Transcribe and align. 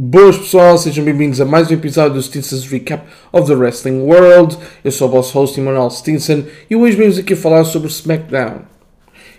Boas 0.00 0.38
pessoal, 0.38 0.78
sejam 0.78 1.04
bem-vindos 1.04 1.40
a 1.40 1.44
mais 1.44 1.68
um 1.68 1.74
episódio 1.74 2.14
do 2.14 2.22
Stinson's 2.22 2.64
Recap 2.70 3.04
of 3.32 3.48
the 3.48 3.54
Wrestling 3.54 4.02
World. 4.02 4.56
Eu 4.84 4.92
sou 4.92 5.08
o 5.08 5.10
vosso 5.10 5.36
host 5.36 5.58
Emmanuel 5.58 5.90
Stinson 5.90 6.44
e 6.70 6.76
hoje 6.76 6.96
vamos 6.96 7.18
aqui 7.18 7.34
falar 7.34 7.64
sobre 7.64 7.88
SmackDown. 7.88 8.60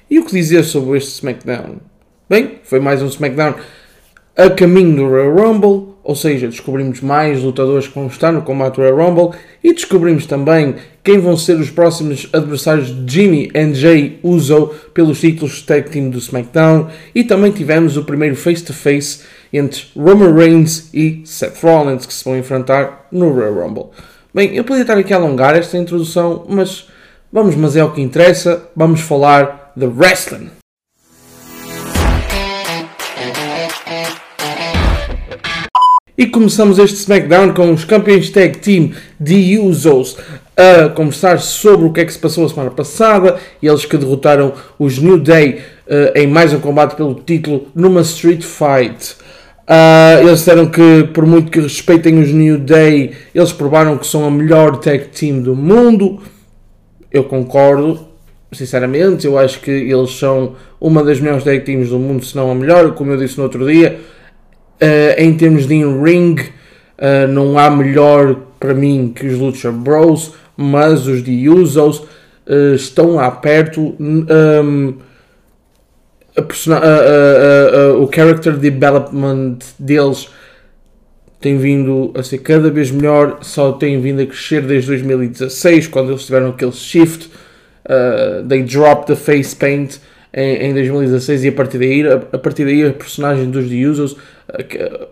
E 0.10 0.20
o 0.20 0.26
que 0.26 0.34
dizer 0.34 0.66
sobre 0.66 0.98
este 0.98 1.12
SmackDown? 1.12 1.78
Bem, 2.30 2.60
foi 2.64 2.82
mais 2.82 3.02
um 3.02 3.08
SmackDown 3.08 3.56
a 4.36 4.50
caminho 4.50 4.98
do 4.98 5.08
Royal 5.08 5.34
Rumble, 5.34 5.96
ou 6.10 6.15
seja, 6.15 6.47
descobrimos 6.47 7.01
mais 7.01 7.44
lutadores 7.44 7.87
que 7.87 7.94
vão 7.94 8.07
estar 8.07 8.31
no 8.31 8.41
combate 8.41 8.78
Royal 8.78 8.97
Rumble 8.97 9.37
e 9.63 9.71
descobrimos 9.71 10.26
também 10.26 10.73
quem 11.03 11.19
vão 11.19 11.37
ser 11.37 11.59
os 11.59 11.69
próximos 11.69 12.28
adversários 12.33 12.87
de 12.87 13.13
Jimmy 13.13 13.51
and 13.55 13.76
Jay 13.76 14.19
Uso 14.23 14.73
pelos 14.91 15.19
títulos 15.19 15.62
Tag 15.62 15.87
Team 15.87 16.09
do 16.09 16.17
SmackDown 16.17 16.88
e 17.13 17.23
também 17.23 17.52
tivemos 17.52 17.95
o 17.95 18.05
primeiro 18.05 18.35
face-to-face 18.35 19.20
entre 19.53 19.84
Roman 19.95 20.34
Reigns 20.34 20.90
e 20.95 21.22
Seth 21.26 21.62
Rollins 21.62 22.08
que 22.08 22.14
se 22.16 22.26
vão 22.26 22.36
enfrentar 22.36 23.05
no 23.12 23.31
Royal 23.31 23.67
Rumble. 23.67 23.89
Bem, 24.34 24.55
eu 24.55 24.64
podia 24.64 24.81
estar 24.81 24.98
aqui 24.98 25.14
a 25.14 25.17
alongar 25.17 25.55
esta 25.55 25.78
introdução, 25.78 26.44
mas 26.50 26.88
vamos, 27.31 27.55
mas 27.55 27.76
é 27.76 27.84
o 27.84 27.91
que 27.91 28.02
interessa, 28.02 28.67
vamos 28.76 29.02
falar 29.02 29.73
de 29.76 29.86
wrestling. 29.86 30.50
E 36.20 36.28
começamos 36.28 36.78
este 36.80 36.98
SmackDown 36.98 37.54
com 37.54 37.72
os 37.72 37.86
campeões 37.86 38.30
tag 38.30 38.58
team 38.58 38.91
de 39.18 39.58
Usos 39.58 40.18
a 40.58 40.90
conversar 40.90 41.40
sobre 41.40 41.86
o 41.86 41.94
que 41.94 42.02
é 42.02 42.05
que 42.05 42.12
se 42.12 42.20
passou 42.20 42.45
a 42.45 42.50
semana 42.50 42.72
passada. 42.72 43.38
Eles 43.64 43.86
que 43.86 43.95
derrotaram 43.95 44.52
os 44.78 44.98
New 45.00 45.18
Day 45.18 45.62
uh, 45.88 46.18
em 46.18 46.28
mais 46.28 46.52
um 46.52 46.59
combate 46.59 46.98
pelo 46.98 47.16
título 47.16 47.70
numa 47.73 48.02
Street 48.02 48.44
Fight. 48.44 49.16
Uh, 49.62 50.20
eles 50.20 50.40
disseram 50.40 50.66
que, 50.66 51.05
por 51.14 51.26
muito 51.26 51.50
que 51.50 51.62
respeitem 51.62 52.20
os 52.20 52.34
New 52.34 52.58
Day, 52.58 53.14
eles 53.34 53.54
provaram 53.54 53.97
que 53.97 54.06
são 54.06 54.25
a 54.25 54.30
melhor 54.30 54.75
tag 54.75 55.06
team 55.17 55.42
do 55.42 55.56
mundo. 55.56 56.22
Eu 57.09 57.23
concordo, 57.23 57.97
sinceramente. 58.52 59.25
Eu 59.25 59.38
acho 59.38 59.62
que 59.62 59.72
eles 59.72 60.20
são 60.20 60.58
uma 60.81 61.02
das 61.02 61.22
melhores 61.22 61.45
tag 61.45 61.62
teams 61.62 61.92
do 61.92 61.97
mundo, 61.97 62.25
se 62.25 62.36
não 62.36 62.52
a 62.52 62.56
melhor, 62.56 62.92
como 62.94 63.09
eu 63.09 63.17
disse 63.17 63.38
no 63.38 63.44
outro 63.44 63.66
dia. 63.66 63.97
Uh, 64.81 65.13
em 65.17 65.35
termos 65.35 65.67
de 65.67 65.75
in-ring, 65.75 66.35
uh, 66.39 67.27
não 67.27 67.59
há 67.59 67.69
melhor 67.69 68.35
para 68.58 68.73
mim 68.73 69.11
que 69.13 69.27
os 69.27 69.38
Lucha 69.38 69.72
Bros, 69.73 70.33
mas 70.55 71.05
os 71.05 71.22
de 71.22 71.49
Usos 71.49 71.99
uh, 71.99 72.75
estão 72.75 73.16
lá 73.16 73.30
perto. 73.30 73.94
Um, 74.00 74.95
a 76.38 77.97
o 77.97 78.09
character 78.13 78.55
development 78.55 79.57
deles 79.77 80.30
tem 81.41 81.57
vindo 81.57 82.13
a 82.16 82.23
ser 82.23 82.38
cada 82.38 82.69
vez 82.69 82.89
melhor, 82.89 83.39
só 83.41 83.73
tem 83.73 84.00
vindo 84.00 84.22
a 84.22 84.25
crescer 84.25 84.61
desde 84.61 84.88
2016, 84.88 85.88
quando 85.88 86.11
eles 86.11 86.25
tiveram 86.25 86.50
aquele 86.50 86.72
shift. 86.72 87.30
they 88.47 88.63
dropped 88.63 89.07
the 89.07 89.16
face 89.17 89.53
paint 89.53 90.00
em, 90.33 90.69
em 90.69 90.73
2016 90.73 91.44
e 91.44 91.47
a 91.50 91.52
partir 91.52 91.77
daí, 91.80 92.03
a 92.07 92.38
partir 92.38 92.66
daí 92.66 92.85
a 92.85 92.94
personagem 92.94 93.50
dos 93.50 93.67
The 93.67 93.85
Usos, 93.85 94.16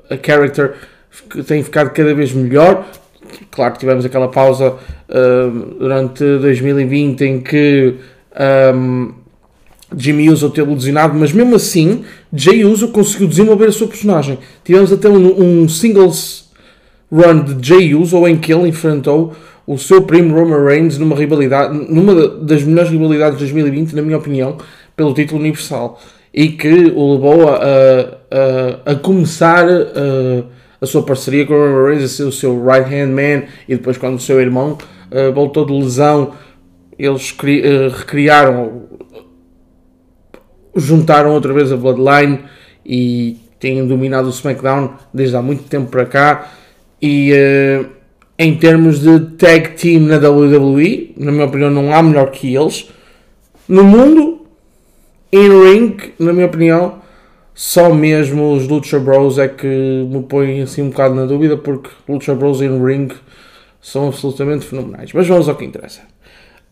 a, 0.10 0.18
character 0.22 0.74
tem 1.46 1.64
ficado 1.64 1.92
cada 1.92 2.14
vez 2.14 2.34
melhor. 2.34 2.86
Claro 3.52 3.74
que 3.74 3.80
tivemos 3.80 4.06
aquela 4.06 4.30
pausa 4.30 4.74
uh, 4.74 5.76
durante 5.80 6.24
2020 6.24 7.22
em 7.22 7.40
que 7.42 7.96
um, 8.74 9.14
Jimmy 9.96 10.30
Uso 10.30 10.50
teve 10.50 10.74
lesionado, 10.74 11.18
mas 11.18 11.32
mesmo 11.32 11.56
assim 11.56 12.04
Jay 12.34 12.64
Uso 12.64 12.90
conseguiu 12.90 13.28
desenvolver 13.28 13.68
a 13.68 13.72
sua 13.72 13.88
personagem. 13.88 14.40
Tivemos 14.64 14.92
até 14.92 15.10
um, 15.10 15.64
um 15.64 15.70
singles 15.70 16.50
run 17.12 17.44
de 17.44 17.68
Jay 17.68 17.96
Uso 17.96 18.28
em 18.28 18.38
que 18.38 18.54
ele 18.54 18.68
enfrentou 18.68 19.34
o 19.66 19.78
seu 19.78 20.02
primo 20.04 20.34
Roman 20.34 20.64
Reigns 20.64 20.98
numa 20.98 21.16
rivalidade, 21.16 21.78
numa 21.90 22.28
das 22.40 22.64
melhores 22.64 22.90
rivalidades 22.90 23.38
de 23.38 23.46
2020, 23.46 23.94
na 23.94 24.02
minha 24.02 24.18
opinião, 24.18 24.58
pelo 24.96 25.14
título 25.14 25.42
universal 25.42 26.00
e 26.34 26.50
que 26.50 26.92
o 26.96 27.14
levou 27.14 27.50
a, 27.50 28.17
a 28.86 28.96
começar 28.96 29.66
a, 29.68 30.44
a, 30.82 30.86
sua 30.86 31.04
parceria 31.04 31.46
com 31.46 31.54
o 31.54 31.58
Roman 31.58 31.90
Reigns, 31.90 32.04
a 32.04 32.08
ser 32.08 32.24
o 32.24 32.32
seu 32.32 32.64
right 32.66 32.94
hand 32.94 33.10
man 33.10 33.44
e 33.68 33.76
depois 33.76 33.98
quando 33.98 34.16
o 34.16 34.20
seu 34.20 34.42
irmão 34.42 34.78
uh, 35.12 35.34
voltou 35.34 35.66
de 35.66 35.74
lesão 35.74 36.34
eles 36.98 37.32
cri, 37.32 37.62
uh, 37.62 37.90
recriaram 37.90 38.84
juntaram 40.76 41.34
outra 41.34 41.54
vez 41.54 41.72
a 41.72 41.78
Bloodline 41.78 42.40
e 42.86 43.38
têm 43.60 43.86
dominado 43.86 44.28
o 44.28 44.32
SmackDown 44.32 44.94
desde 45.14 45.36
há 45.36 45.42
muito 45.42 45.64
tempo 45.64 45.90
para 45.90 46.06
cá. 46.06 46.52
E 47.02 47.32
uh, 47.34 47.90
em 48.38 48.56
termos 48.56 49.00
de 49.00 49.20
tag 49.38 49.70
team 49.72 50.02
na 50.02 50.18
WWE, 50.18 51.14
na 51.18 51.32
minha 51.32 51.46
opinião 51.46 51.72
não 51.72 51.94
há 51.94 52.02
melhor 52.04 52.30
que 52.30 52.56
eles. 52.56 52.90
No 53.68 53.84
mundo 53.84 54.46
In-ring, 55.32 55.98
na 56.20 56.32
minha 56.32 56.46
opinião, 56.46 57.02
só 57.60 57.92
mesmo 57.92 58.54
os 58.54 58.68
Lucha 58.68 59.00
Bros 59.00 59.40
é 59.40 59.48
que 59.48 59.66
me 59.66 60.22
põem 60.22 60.62
assim 60.62 60.84
um 60.84 60.90
bocado 60.92 61.16
na 61.16 61.26
dúvida, 61.26 61.58
porque 61.58 61.90
Lucha 62.08 62.36
Bros 62.36 62.62
in-ring 62.62 63.08
são 63.82 64.10
absolutamente 64.10 64.64
fenomenais. 64.64 65.12
Mas 65.12 65.28
vamos 65.28 65.50
ao 65.50 65.56
que 65.56 65.66
interessa. 65.66 66.02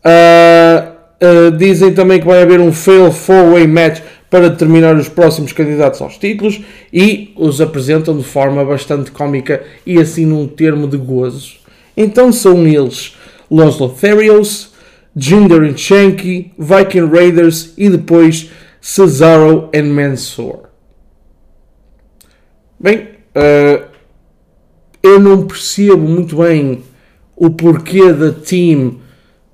Uh, 0.06 1.48
uh, 1.48 1.58
dizem 1.58 1.92
também 1.92 2.20
que 2.20 2.28
vai 2.28 2.44
haver 2.44 2.60
um 2.60 2.72
Fail 2.72 3.10
4-Way 3.10 3.66
Match 3.66 4.02
para 4.30 4.48
determinar 4.48 4.96
os 4.96 5.10
próximos 5.10 5.52
candidatos 5.54 6.00
aos 6.04 6.20
títulos 6.20 6.62
e 6.94 7.34
os 7.36 7.60
apresentam 7.60 8.16
de 8.16 8.24
forma 8.24 8.64
bastante 8.64 9.10
cómica 9.10 9.64
e 9.88 9.98
assim 9.98 10.28
num 10.28 10.48
termo 10.48 10.88
de 10.88 10.98
gozo. 10.98 11.56
Então 11.98 12.32
são 12.32 12.68
eles 12.68 13.16
Los 13.50 13.80
Lotharios, 13.80 14.72
Jinder 15.18 15.64
e 15.64 15.76
Shanky, 15.76 16.52
Viking 16.60 17.10
Raiders 17.12 17.74
e 17.76 17.90
depois 17.90 18.52
Cesaro 18.80 19.68
e 19.74 19.82
Mansoor. 19.82 20.75
Bem, 22.80 23.10
uh, 23.36 23.86
eu 25.02 25.20
não 25.20 25.46
percebo 25.48 25.98
muito 25.98 26.38
bem 26.38 26.84
o 27.36 27.50
porquê 27.50 28.14
da 28.14 28.32
team 28.32 29.00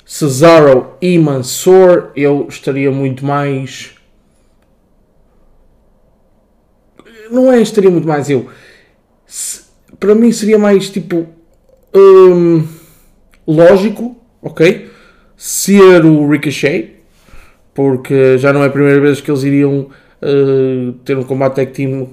Cesaro 0.06 0.94
e 1.02 1.18
Mansoor. 1.18 2.12
Eu 2.16 2.48
estaria 2.50 2.92
muito 2.92 3.26
mais. 3.26 3.96
Não 7.30 7.52
é 7.52 7.62
estaria 7.62 7.90
muito 7.90 8.08
mais 8.08 8.30
eu. 8.30 8.50
Se, 9.26 9.64
para 10.00 10.16
mim 10.16 10.32
seria 10.32 10.58
mais 10.58 10.90
tipo. 10.90 11.28
Um, 11.94 12.66
lógico, 13.46 14.16
ok? 14.42 14.92
ser 15.42 16.06
o 16.06 16.30
Ricochet, 16.30 16.98
porque 17.74 18.38
já 18.38 18.54
não 18.54 18.62
é 18.62 18.68
a 18.68 18.70
primeira 18.70 19.02
vez 19.02 19.20
que 19.20 19.32
eles 19.32 19.42
iriam 19.42 19.88
uh, 20.22 20.92
ter 21.04 21.18
um 21.18 21.24
combate 21.24 21.56
tag 21.56 21.72
team 21.72 22.10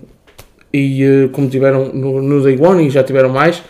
e 0.73 1.05
uh, 1.05 1.29
como 1.31 1.49
tiveram 1.49 1.93
no, 1.93 2.23
no 2.23 2.43
Day 2.43 2.59
One 2.61 2.87
e 2.87 2.91
já 2.91 3.03
tiveram 3.03 3.29
mais. 3.29 3.63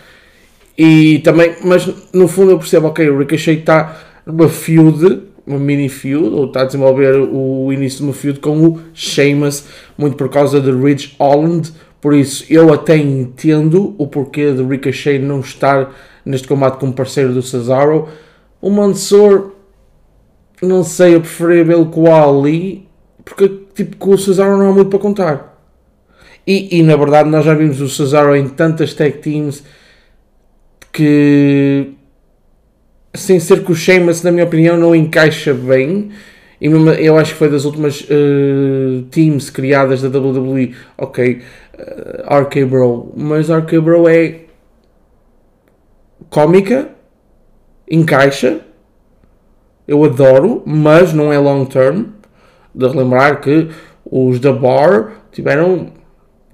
E 0.76 1.18
também, 1.20 1.54
mas 1.64 1.88
no 2.12 2.28
fundo 2.28 2.52
eu 2.52 2.58
percebo, 2.58 2.88
ok, 2.88 3.08
o 3.08 3.18
Ricochet 3.18 3.58
está 3.58 4.00
numa 4.24 4.48
feud, 4.48 5.22
uma 5.46 5.58
mini 5.58 5.88
feud, 5.88 6.28
ou 6.34 6.46
está 6.46 6.62
a 6.62 6.64
desenvolver 6.64 7.16
o 7.16 7.72
início 7.72 7.98
de 7.98 8.04
uma 8.04 8.12
feud 8.12 8.38
com 8.38 8.56
o 8.64 8.80
Sheamus, 8.94 9.64
muito 9.96 10.16
por 10.16 10.28
causa 10.28 10.60
de 10.60 10.70
Ridge 10.70 11.16
Holland. 11.18 11.72
Por 12.00 12.14
isso 12.14 12.44
eu 12.48 12.72
até 12.72 12.96
entendo 12.96 13.94
o 13.98 14.06
porquê 14.06 14.52
de 14.52 14.62
Ricochet 14.62 15.18
não 15.18 15.40
estar 15.40 15.92
neste 16.24 16.46
combate 16.46 16.78
como 16.78 16.92
parceiro 16.92 17.32
do 17.32 17.42
Cesaro 17.42 18.08
o 18.60 18.70
Mansour, 18.70 19.52
não 20.60 20.82
sei, 20.82 21.14
eu 21.14 21.20
preferia 21.20 21.64
vê-lo 21.64 21.86
com 21.86 22.02
o 22.02 22.14
Ali, 22.14 22.88
porque 23.24 23.48
tipo, 23.74 23.96
com 23.96 24.10
o 24.10 24.18
Cesaro 24.18 24.56
não 24.56 24.70
há 24.70 24.72
muito 24.72 24.90
para 24.90 24.98
contar. 24.98 25.57
E, 26.48 26.78
e 26.78 26.82
na 26.82 26.96
verdade 26.96 27.28
nós 27.28 27.44
já 27.44 27.52
vimos 27.52 27.78
o 27.82 27.90
Cesaro 27.90 28.34
em 28.34 28.48
tantas 28.48 28.94
tag 28.94 29.18
teams 29.18 29.62
que 30.90 31.92
sem 33.14 33.38
ser 33.38 33.62
que 33.62 33.70
o 33.70 33.74
Sheamus, 33.74 34.22
na 34.22 34.32
minha 34.32 34.44
opinião, 34.44 34.78
não 34.78 34.94
encaixa 34.94 35.52
bem. 35.52 36.10
E 36.58 36.66
eu 36.66 37.18
acho 37.18 37.32
que 37.32 37.38
foi 37.38 37.50
das 37.50 37.66
últimas 37.66 38.00
uh, 38.00 39.02
teams 39.10 39.50
criadas 39.50 40.00
da 40.00 40.08
WWE. 40.08 40.74
Ok, 40.96 41.42
uh, 41.78 42.34
RK 42.34 42.64
Bro. 42.64 43.12
Mas 43.14 43.50
RK 43.50 43.80
Bro 43.80 44.08
é 44.08 44.40
cómica, 46.30 46.88
encaixa, 47.90 48.60
eu 49.86 50.02
adoro, 50.02 50.62
mas 50.64 51.12
não 51.12 51.30
é 51.30 51.38
long 51.38 51.66
term. 51.66 52.04
De 52.74 52.86
relembrar 52.86 53.40
que 53.40 53.68
os 54.10 54.40
da 54.40 54.52
Bar 54.52 55.12
tiveram 55.30 55.97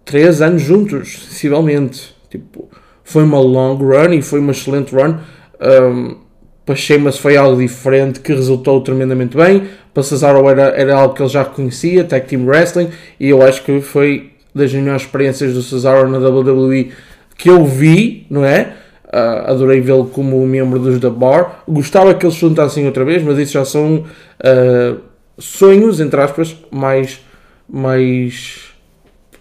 3 0.04 0.42
anos 0.42 0.62
juntos, 0.62 1.26
sensivelmente. 1.28 2.14
Tipo, 2.30 2.68
foi 3.02 3.22
uma 3.22 3.38
long 3.38 3.76
run 3.76 4.12
e 4.12 4.22
foi 4.22 4.40
uma 4.40 4.52
excelente 4.52 4.94
run. 4.94 5.16
Um, 5.60 6.16
para 6.64 6.74
Sheamus 6.74 7.18
foi 7.18 7.36
algo 7.36 7.60
diferente 7.60 8.20
que 8.20 8.32
resultou 8.32 8.80
tremendamente 8.80 9.36
bem. 9.36 9.68
Para 9.92 10.02
Cesaro 10.02 10.48
era, 10.48 10.68
era 10.70 10.96
algo 10.96 11.14
que 11.14 11.22
ele 11.22 11.28
já 11.28 11.44
conhecia, 11.44 12.04
Tag 12.04 12.26
Team 12.26 12.46
Wrestling, 12.46 12.88
e 13.20 13.28
eu 13.28 13.42
acho 13.42 13.62
que 13.62 13.80
foi 13.80 14.32
das 14.54 14.72
melhores 14.72 15.02
experiências 15.02 15.52
do 15.52 15.62
Cesaro 15.62 16.08
na 16.08 16.18
WWE 16.18 16.92
que 17.36 17.50
eu 17.50 17.64
vi, 17.64 18.26
não 18.30 18.44
é? 18.44 18.74
Uh, 19.06 19.50
adorei 19.50 19.80
vê-lo 19.80 20.06
como 20.06 20.44
membro 20.46 20.78
dos 20.78 20.98
The 20.98 21.10
Bar. 21.10 21.62
Gostava 21.68 22.14
que 22.14 22.24
eles 22.24 22.34
se 22.34 22.40
juntassem 22.40 22.86
outra 22.86 23.04
vez, 23.04 23.22
mas 23.22 23.38
isso 23.38 23.52
já 23.52 23.64
são 23.64 24.04
uh, 24.04 25.00
sonhos, 25.38 26.00
entre 26.00 26.20
aspas, 26.20 26.56
mais. 26.70 27.20
mais. 27.68 28.72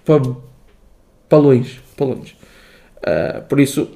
para 0.05 0.21
longe. 1.37 1.81
Para 1.95 2.05
longe. 2.07 2.35
Uh, 2.99 3.41
por 3.43 3.59
isso, 3.59 3.89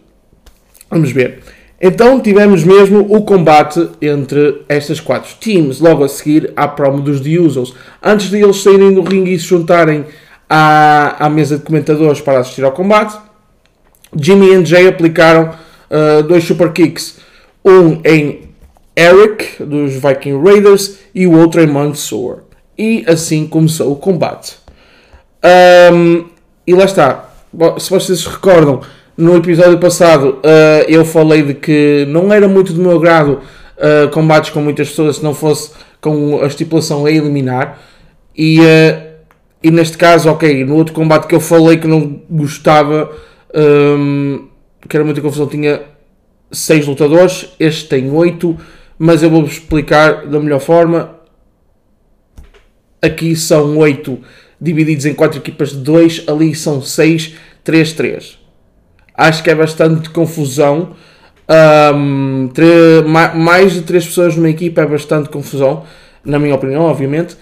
vamos 0.89 1.11
ver. 1.11 1.39
Então 1.79 2.19
tivemos 2.19 2.63
mesmo 2.63 3.15
o 3.15 3.21
combate 3.23 3.87
entre 4.01 4.63
estas 4.67 4.99
quatro 4.99 5.35
teams, 5.39 5.79
logo 5.79 6.03
a 6.03 6.09
seguir 6.09 6.51
à 6.55 6.67
promo 6.67 7.01
dos 7.01 7.21
The 7.21 7.39
Usos. 7.39 7.75
Antes 8.01 8.29
de 8.29 8.37
eles 8.37 8.57
saírem 8.57 8.93
do 8.93 9.01
ringue 9.01 9.33
e 9.33 9.39
se 9.39 9.45
juntarem 9.45 10.05
à, 10.49 11.25
à 11.25 11.29
mesa 11.29 11.57
de 11.57 11.63
comentadores 11.63 12.19
para 12.19 12.39
assistir 12.39 12.63
ao 12.63 12.71
combate, 12.71 13.15
Jimmy 14.15 14.53
e 14.53 14.65
Jay 14.65 14.87
aplicaram 14.87 15.53
uh, 15.89 16.23
dois 16.23 16.43
super 16.43 16.71
kicks. 16.73 17.19
Um 17.63 18.01
em 18.03 18.47
Eric, 18.95 19.63
dos 19.63 19.93
Viking 19.93 20.41
Raiders, 20.41 20.97
e 21.13 21.27
o 21.27 21.37
outro 21.37 21.61
em 21.61 21.67
Mansoor. 21.67 22.39
E 22.75 23.03
assim 23.07 23.45
começou 23.45 23.91
o 23.91 23.95
combate. 23.95 24.57
Um, 25.93 26.25
e 26.65 26.73
lá 26.73 26.85
está. 26.85 27.26
Se 27.79 27.89
vocês 27.89 28.19
se 28.19 28.29
recordam, 28.29 28.81
no 29.17 29.35
episódio 29.35 29.79
passado 29.79 30.37
uh, 30.37 30.85
eu 30.87 31.03
falei 31.03 31.41
de 31.41 31.55
que 31.55 32.05
não 32.07 32.31
era 32.31 32.47
muito 32.47 32.71
do 32.71 32.79
meu 32.79 32.99
grado 32.99 33.41
uh, 33.77 34.09
combates 34.11 34.51
com 34.51 34.61
muitas 34.61 34.89
pessoas 34.89 35.15
se 35.15 35.23
não 35.23 35.33
fosse 35.33 35.71
com 35.99 36.39
a 36.41 36.45
estipulação 36.45 37.05
a 37.05 37.11
eliminar. 37.11 37.81
E, 38.35 38.59
uh, 38.59 39.07
e 39.63 39.71
neste 39.71 39.97
caso, 39.97 40.29
ok, 40.29 40.63
no 40.65 40.75
outro 40.75 40.93
combate 40.93 41.25
que 41.25 41.33
eu 41.33 41.39
falei 41.39 41.77
que 41.77 41.87
não 41.87 42.21
gostava, 42.29 43.11
um, 43.55 44.47
que 44.87 44.95
era 44.95 45.03
muita 45.03 45.19
confusão, 45.19 45.47
tinha 45.47 45.81
6 46.51 46.85
lutadores, 46.85 47.55
este 47.59 47.89
tem 47.89 48.11
8, 48.11 48.55
mas 48.99 49.23
eu 49.23 49.31
vou-vos 49.31 49.53
explicar 49.53 50.27
da 50.27 50.39
melhor 50.39 50.59
forma. 50.59 51.15
Aqui 53.01 53.35
são 53.35 53.77
8 53.77 54.19
divididos 54.59 55.05
em 55.05 55.13
4 55.13 55.39
equipas 55.39 55.71
de 55.71 55.77
2, 55.77 56.23
ali 56.27 56.53
são 56.55 56.81
6, 56.81 57.35
3, 57.67 57.93
3 57.93 58.47
acho 59.17 59.43
que 59.43 59.49
é 59.49 59.55
bastante 59.55 60.09
confusão. 60.11 60.95
Um, 61.95 62.49
mais 63.35 63.73
de 63.73 63.81
três 63.81 64.05
pessoas 64.05 64.35
numa 64.35 64.49
equipa 64.49 64.81
é 64.81 64.85
bastante 64.85 65.29
confusão, 65.29 65.83
na 66.23 66.37
minha 66.37 66.53
opinião, 66.53 66.83
obviamente. 66.83 67.35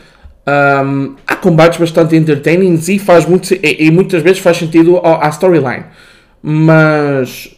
Um, 0.47 1.15
há 1.27 1.35
combates 1.35 1.79
bastante 1.79 2.15
entertaining 2.15 2.79
e 2.87 2.99
faz 2.99 3.25
muito 3.25 3.51
e, 3.51 3.87
e 3.87 3.91
muitas 3.91 4.21
vezes 4.21 4.39
faz 4.39 4.57
sentido 4.57 5.01
à 5.03 5.27
storyline, 5.29 5.85
mas 6.39 7.55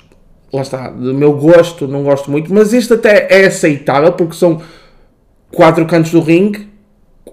lá 0.53 0.61
está, 0.61 0.89
do 0.89 1.13
meu 1.13 1.33
gosto, 1.33 1.85
não 1.85 2.03
gosto 2.03 2.31
muito, 2.31 2.53
mas 2.53 2.71
este 2.71 2.93
até 2.93 3.27
é 3.29 3.47
aceitável 3.47 4.13
porque 4.13 4.35
são 4.35 4.61
quatro 5.51 5.85
cantos 5.85 6.11
do 6.11 6.21
ringue, 6.21 6.69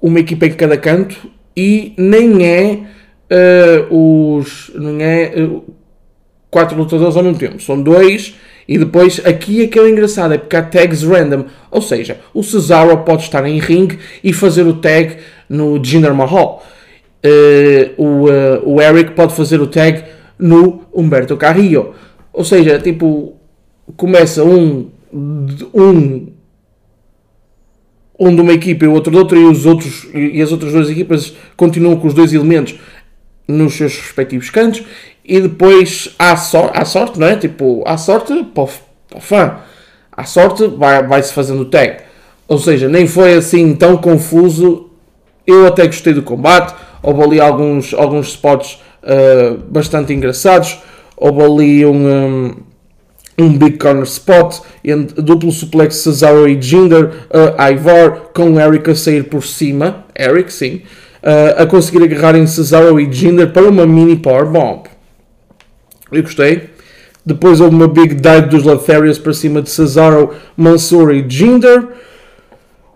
uma 0.02 0.18
equipa 0.18 0.46
em 0.46 0.54
cada 0.54 0.76
canto 0.76 1.30
e 1.56 1.94
nem 1.96 2.44
é 2.44 2.80
uh, 3.30 4.38
os 4.38 4.70
nem 4.74 5.02
é 5.02 5.34
uh, 5.36 5.64
quatro 6.50 6.76
lutadores 6.76 7.16
ao 7.16 7.22
mesmo 7.22 7.38
tempo. 7.38 7.60
São 7.60 7.82
dois. 7.82 8.34
E 8.66 8.78
depois, 8.78 9.20
aqui 9.26 9.62
é 9.62 9.66
que 9.66 9.78
é 9.78 9.90
engraçado, 9.90 10.32
é 10.32 10.38
porque 10.38 10.56
há 10.56 10.62
tags 10.62 11.02
random. 11.02 11.44
Ou 11.70 11.82
seja, 11.82 12.18
o 12.32 12.42
Cesaro 12.42 12.96
pode 12.98 13.22
estar 13.22 13.46
em 13.46 13.58
ring 13.58 13.88
e 14.22 14.32
fazer 14.32 14.66
o 14.66 14.74
tag 14.74 15.18
no 15.48 15.82
Jinder 15.84 16.14
Mahal. 16.14 16.64
Uh, 17.22 18.02
o, 18.02 18.06
uh, 18.28 18.74
o 18.74 18.80
Eric 18.80 19.12
pode 19.12 19.34
fazer 19.34 19.60
o 19.60 19.66
tag 19.66 20.04
no 20.38 20.82
Humberto 20.94 21.36
Carrillo. 21.36 21.94
Ou 22.32 22.44
seja, 22.44 22.78
tipo, 22.78 23.34
começa 23.96 24.42
um, 24.42 24.90
um, 25.12 26.26
um 28.18 28.34
de 28.34 28.40
uma 28.40 28.52
equipa 28.52 28.84
e 28.84 28.88
o 28.88 28.92
outro 28.92 29.12
de 29.12 29.18
outra 29.18 29.38
e, 29.38 29.44
os 29.44 29.66
outros, 29.66 30.06
e 30.14 30.40
as 30.40 30.50
outras 30.52 30.72
duas 30.72 30.90
equipas 30.90 31.34
continuam 31.56 31.96
com 31.96 32.06
os 32.06 32.14
dois 32.14 32.32
elementos 32.32 32.74
nos 33.46 33.74
seus 33.74 33.96
respectivos 33.96 34.50
cantos 34.50 34.82
e 35.24 35.40
depois 35.40 36.14
há, 36.18 36.36
so 36.36 36.70
há 36.72 36.84
sorte, 36.84 37.18
não 37.18 37.26
é? 37.26 37.36
Tipo, 37.36 37.82
há 37.86 37.96
sorte 37.96 38.44
para 38.44 38.64
o, 38.64 39.20
fã. 39.20 39.58
Há 40.12 40.24
sorte, 40.24 40.66
vai-se 40.66 41.08
vai 41.08 41.22
fazendo 41.22 41.62
o 41.62 41.64
tag. 41.64 41.96
Ou 42.46 42.58
seja, 42.58 42.88
nem 42.88 43.06
foi 43.06 43.34
assim 43.34 43.74
tão 43.74 43.96
confuso. 43.96 44.90
Eu 45.46 45.66
até 45.66 45.86
gostei 45.86 46.12
do 46.12 46.22
combate. 46.22 46.74
Houve 47.02 47.22
ali 47.22 47.40
alguns, 47.40 47.94
alguns 47.94 48.28
spots 48.28 48.78
uh, 49.02 49.58
bastante 49.68 50.12
engraçados. 50.12 50.78
Houve 51.16 51.42
ali 51.42 51.86
um, 51.86 52.06
um, 52.06 52.56
um 53.38 53.58
Big 53.58 53.78
Corner 53.78 54.04
Spot. 54.04 54.60
Duplo 55.16 55.50
suplex 55.50 55.96
Cesaro 55.96 56.46
e 56.46 56.60
Jinder. 56.60 57.06
Uh, 57.30 57.72
Ivar 57.72 58.30
com 58.34 58.60
Eric 58.60 58.90
a 58.90 58.94
sair 58.94 59.24
por 59.24 59.42
cima. 59.42 60.04
Eric, 60.18 60.52
sim. 60.52 60.82
Uh, 61.24 61.62
a 61.62 61.66
conseguir 61.66 62.04
agarrar 62.04 62.36
em 62.36 62.46
Cesaro 62.46 63.00
e 63.00 63.10
Jinder 63.10 63.50
para 63.50 63.66
uma 63.66 63.86
mini 63.86 64.14
Power 64.14 64.44
Bomb. 64.44 64.82
Eu 66.12 66.22
gostei. 66.22 66.68
Depois 67.24 67.62
houve 67.62 67.74
uma 67.74 67.88
big 67.88 68.14
dive 68.14 68.48
dos 68.48 68.62
Lotharius 68.62 69.18
para 69.18 69.32
cima 69.32 69.62
de 69.62 69.70
Cesaro, 69.70 70.34
Mansour 70.54 71.14
e 71.14 71.24
Jinder. 71.26 71.88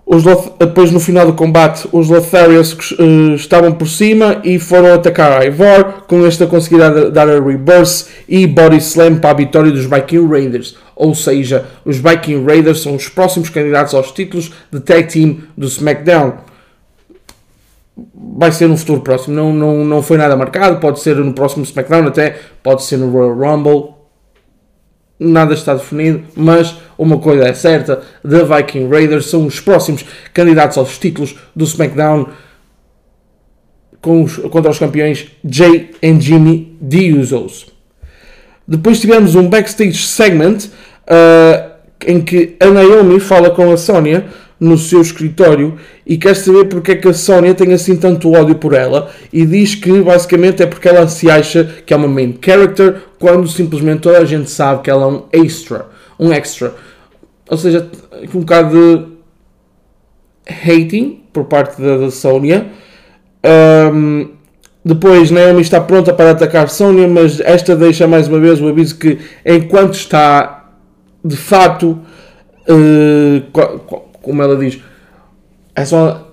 Os 0.04 0.25
depois 0.58 0.90
no 0.90 1.00
final 1.00 1.26
do 1.26 1.34
combate 1.34 1.86
os 1.92 2.08
Lotharius 2.08 2.92
uh, 2.92 3.34
estavam 3.34 3.72
por 3.72 3.86
cima 3.86 4.40
e 4.44 4.58
foram 4.58 4.94
atacar 4.94 5.32
a 5.32 5.44
Ivar, 5.44 6.04
com 6.06 6.26
este 6.26 6.42
a 6.42 6.46
conseguir 6.46 6.78
dar, 6.78 7.10
dar 7.10 7.28
a 7.28 7.40
reverse 7.40 8.06
e 8.28 8.46
body 8.46 8.78
slam 8.78 9.16
para 9.16 9.30
a 9.30 9.34
vitória 9.34 9.70
dos 9.70 9.84
Viking 9.84 10.26
Raiders. 10.26 10.76
Ou 10.96 11.14
seja, 11.14 11.64
os 11.84 11.98
Viking 11.98 12.44
Raiders 12.44 12.80
são 12.80 12.94
os 12.94 13.08
próximos 13.08 13.50
candidatos 13.50 13.94
aos 13.94 14.10
títulos 14.10 14.52
de 14.70 14.80
tag 14.80 15.12
team 15.12 15.38
do 15.56 15.66
SmackDown 15.66 16.47
vai 18.14 18.52
ser 18.52 18.68
no 18.68 18.76
futuro 18.76 19.00
próximo. 19.00 19.34
Não, 19.34 19.52
não, 19.52 19.84
não 19.84 20.02
foi 20.02 20.16
nada 20.16 20.36
marcado. 20.36 20.80
Pode 20.80 21.00
ser 21.00 21.16
no 21.16 21.32
próximo 21.32 21.64
SmackDown, 21.64 22.06
até 22.06 22.36
pode 22.62 22.82
ser 22.82 22.96
no 22.96 23.10
Royal 23.10 23.34
Rumble. 23.34 23.94
Nada 25.20 25.52
está 25.52 25.74
definido, 25.74 26.22
mas 26.36 26.76
uma 26.96 27.18
coisa 27.18 27.48
é 27.48 27.52
certa: 27.52 28.02
The 28.22 28.44
Viking 28.44 28.88
Raiders 28.88 29.26
são 29.26 29.46
os 29.46 29.58
próximos 29.58 30.04
candidatos 30.32 30.78
aos 30.78 30.96
títulos 30.96 31.36
do 31.56 31.64
SmackDown 31.64 32.28
com 34.00 34.22
os, 34.22 34.36
contra 34.36 34.70
os 34.70 34.78
campeões 34.78 35.26
Jay 35.44 35.90
e 36.00 36.20
Jimmy 36.20 36.78
The. 36.80 37.74
Depois 38.66 39.00
tivemos 39.00 39.34
um 39.34 39.49
backstage 39.49 40.06
segment 40.06 40.68
uh, 41.08 41.68
em 42.06 42.20
que 42.20 42.56
a 42.61 42.66
Naomi 42.66 43.18
fala 43.18 43.50
com 43.50 43.73
a 43.73 43.76
Sonya 43.76 44.26
no 44.60 44.76
seu 44.76 45.00
escritório 45.00 45.76
e 46.04 46.16
quer 46.16 46.34
saber 46.34 46.64
porque 46.64 46.92
é 46.92 46.96
que 46.96 47.08
a 47.08 47.14
Sónia 47.14 47.54
tem 47.54 47.72
assim 47.72 47.96
tanto 47.96 48.32
ódio 48.32 48.56
por 48.56 48.74
ela 48.74 49.10
e 49.32 49.46
diz 49.46 49.74
que 49.74 50.00
basicamente 50.00 50.62
é 50.62 50.66
porque 50.66 50.88
ela 50.88 51.06
se 51.06 51.30
acha 51.30 51.64
que 51.86 51.94
é 51.94 51.96
uma 51.96 52.08
main 52.08 52.36
character 52.44 53.02
quando 53.18 53.46
simplesmente 53.46 54.00
toda 54.00 54.18
a 54.18 54.24
gente 54.24 54.50
sabe 54.50 54.82
que 54.82 54.90
ela 54.90 55.04
é 55.04 55.06
um 55.06 55.22
extra, 55.32 55.86
um 56.18 56.32
extra. 56.32 56.74
Ou 57.48 57.56
seja, 57.56 57.88
um 58.34 58.40
bocado 58.40 58.70
de 58.70 59.18
hating 60.52 61.22
por 61.32 61.44
parte 61.44 61.80
da, 61.80 61.96
da 61.96 62.10
Sónia. 62.10 62.66
Um, 63.92 64.30
depois 64.84 65.30
Naomi 65.30 65.60
está 65.60 65.80
pronta 65.80 66.12
para 66.12 66.32
atacar 66.32 66.68
Sónia, 66.68 67.06
mas 67.06 67.40
esta 67.40 67.76
deixa 67.76 68.06
mais 68.06 68.26
uma 68.26 68.40
vez 68.40 68.60
o 68.60 68.68
aviso 68.68 68.98
que 68.98 69.18
enquanto 69.44 69.94
está 69.94 70.70
de 71.24 71.36
fato 71.36 71.98
uh, 72.68 74.07
como 74.22 74.42
ela 74.42 74.56
diz, 74.56 74.80
as 75.75 75.92
long, 75.92 76.25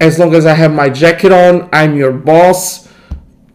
as 0.00 0.16
long 0.16 0.34
as 0.34 0.44
I 0.44 0.50
have 0.50 0.74
my 0.74 0.94
jacket 0.94 1.32
on, 1.32 1.68
I'm 1.72 1.98
your 1.98 2.12
boss. 2.12 2.86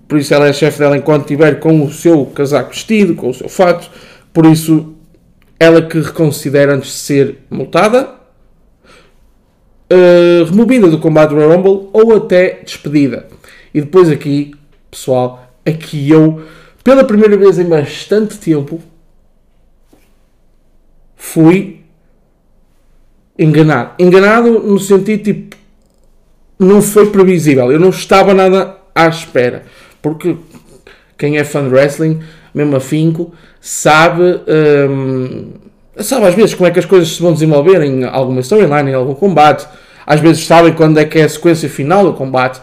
Por 0.07 0.19
isso 0.19 0.33
ela 0.33 0.47
é 0.47 0.53
chefe 0.53 0.79
dela 0.79 0.97
enquanto 0.97 1.21
estiver 1.21 1.59
com 1.59 1.83
o 1.83 1.91
seu 1.91 2.25
casaco 2.27 2.69
vestido, 2.69 3.15
com 3.15 3.29
o 3.29 3.33
seu 3.33 3.49
fato. 3.49 3.89
Por 4.31 4.45
isso, 4.45 4.95
ela 5.59 5.81
que 5.81 5.99
reconsidera 5.99 6.75
antes 6.75 6.91
de 6.91 6.97
ser 6.97 7.37
multada, 7.49 8.09
uh, 9.91 10.43
removida 10.45 10.89
do 10.89 10.99
combate 10.99 11.33
Royal 11.33 11.51
Rumble 11.55 11.89
ou 11.93 12.15
até 12.15 12.61
despedida. 12.63 13.27
E 13.73 13.81
depois 13.81 14.09
aqui, 14.09 14.53
pessoal, 14.91 15.47
aqui 15.65 16.09
eu, 16.09 16.43
pela 16.83 17.03
primeira 17.03 17.37
vez 17.37 17.57
em 17.57 17.65
bastante 17.65 18.37
tempo, 18.37 18.81
fui 21.15 21.82
enganado. 23.37 23.91
Enganado 23.99 24.59
no 24.59 24.79
sentido 24.79 25.23
tipo. 25.23 25.55
Não 26.59 26.81
foi 26.81 27.09
previsível. 27.09 27.71
Eu 27.71 27.79
não 27.79 27.89
estava 27.89 28.33
nada 28.33 28.77
à 28.93 29.07
espera. 29.07 29.63
Porque 30.01 30.35
quem 31.17 31.37
é 31.37 31.43
fã 31.43 31.63
de 31.63 31.73
wrestling, 31.73 32.21
mesmo 32.53 32.75
afinco, 32.75 33.33
sabe. 33.59 34.41
Hum, 34.89 35.51
sabe 35.97 36.25
às 36.27 36.35
vezes 36.35 36.53
como 36.53 36.67
é 36.67 36.71
que 36.71 36.79
as 36.79 36.85
coisas 36.85 37.09
se 37.09 37.21
vão 37.21 37.33
desenvolver 37.33 37.81
em 37.81 38.03
alguma 38.03 38.41
storyline, 38.41 38.91
em 38.91 38.93
algum 38.93 39.13
combate. 39.13 39.67
Às 40.05 40.19
vezes 40.19 40.45
sabem 40.45 40.73
quando 40.73 40.99
é 40.99 41.05
que 41.05 41.19
é 41.19 41.23
a 41.23 41.29
sequência 41.29 41.69
final 41.69 42.03
do 42.03 42.13
combate. 42.13 42.61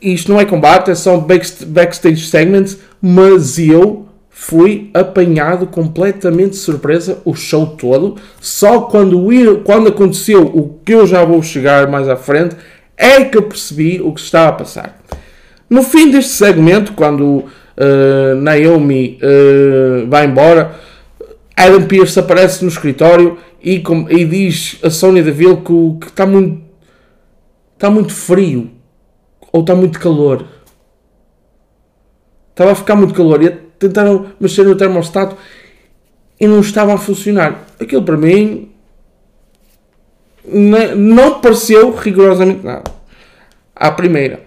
Isto 0.00 0.32
não 0.32 0.40
é 0.40 0.44
combate, 0.44 0.90
é 0.90 0.94
só 0.94 1.18
backstage 1.18 2.26
segments, 2.26 2.78
mas 3.02 3.58
eu 3.58 4.05
fui 4.38 4.90
apanhado 4.92 5.66
completamente 5.66 6.50
de 6.50 6.56
surpresa 6.56 7.22
o 7.24 7.34
show 7.34 7.68
todo. 7.68 8.16
Só 8.38 8.82
quando, 8.82 9.26
quando 9.64 9.88
aconteceu 9.88 10.42
o 10.42 10.78
que 10.84 10.92
eu 10.92 11.06
já 11.06 11.24
vou 11.24 11.42
chegar 11.42 11.88
mais 11.88 12.06
à 12.06 12.16
frente 12.16 12.54
é 12.98 13.24
que 13.24 13.38
eu 13.38 13.44
percebi 13.44 13.98
o 13.98 14.12
que 14.12 14.20
estava 14.20 14.50
a 14.50 14.52
passar. 14.52 15.00
No 15.70 15.82
fim 15.82 16.10
deste 16.10 16.32
segmento, 16.32 16.92
quando 16.92 17.24
uh, 17.24 18.34
Naomi 18.36 19.18
uh, 19.22 20.06
vai 20.06 20.26
embora, 20.26 20.76
Adam 21.56 21.86
Pearce 21.86 22.20
aparece 22.20 22.62
no 22.62 22.70
escritório 22.70 23.38
e, 23.60 23.80
com, 23.80 24.06
e 24.10 24.22
diz 24.26 24.78
a 24.82 24.90
Sonya 24.90 25.22
Deville 25.22 25.56
que, 25.56 25.98
que 25.98 26.08
está 26.08 26.26
muito, 26.26 26.62
está 27.72 27.90
muito 27.90 28.12
frio 28.12 28.70
ou 29.50 29.62
está 29.62 29.74
muito 29.74 29.98
calor. 29.98 30.44
Estava 32.50 32.72
a 32.72 32.74
ficar 32.74 32.94
muito 32.96 33.14
calor 33.14 33.65
tentaram 33.78 34.26
mexer 34.40 34.64
no 34.64 34.74
termostato 34.74 35.36
e 36.40 36.46
não 36.46 36.60
estava 36.60 36.94
a 36.94 36.98
funcionar. 36.98 37.66
Aquilo 37.80 38.02
para 38.02 38.16
mim 38.16 38.70
não 40.96 41.40
pareceu 41.40 41.94
rigorosamente 41.94 42.64
nada. 42.64 42.90
À 43.74 43.90
primeira. 43.90 44.40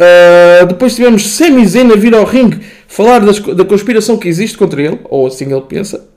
Uh, 0.00 0.66
depois 0.66 0.94
tivemos 0.94 1.26
Sami 1.26 1.66
Zayn 1.66 1.90
a 1.90 1.96
vir 1.96 2.14
ao 2.14 2.24
ringue 2.24 2.64
falar 2.86 3.18
das, 3.18 3.40
da 3.40 3.64
conspiração 3.64 4.16
que 4.16 4.28
existe 4.28 4.56
contra 4.56 4.80
ele, 4.80 5.00
ou 5.04 5.26
assim 5.26 5.52
ele 5.52 5.60
pensa. 5.62 6.08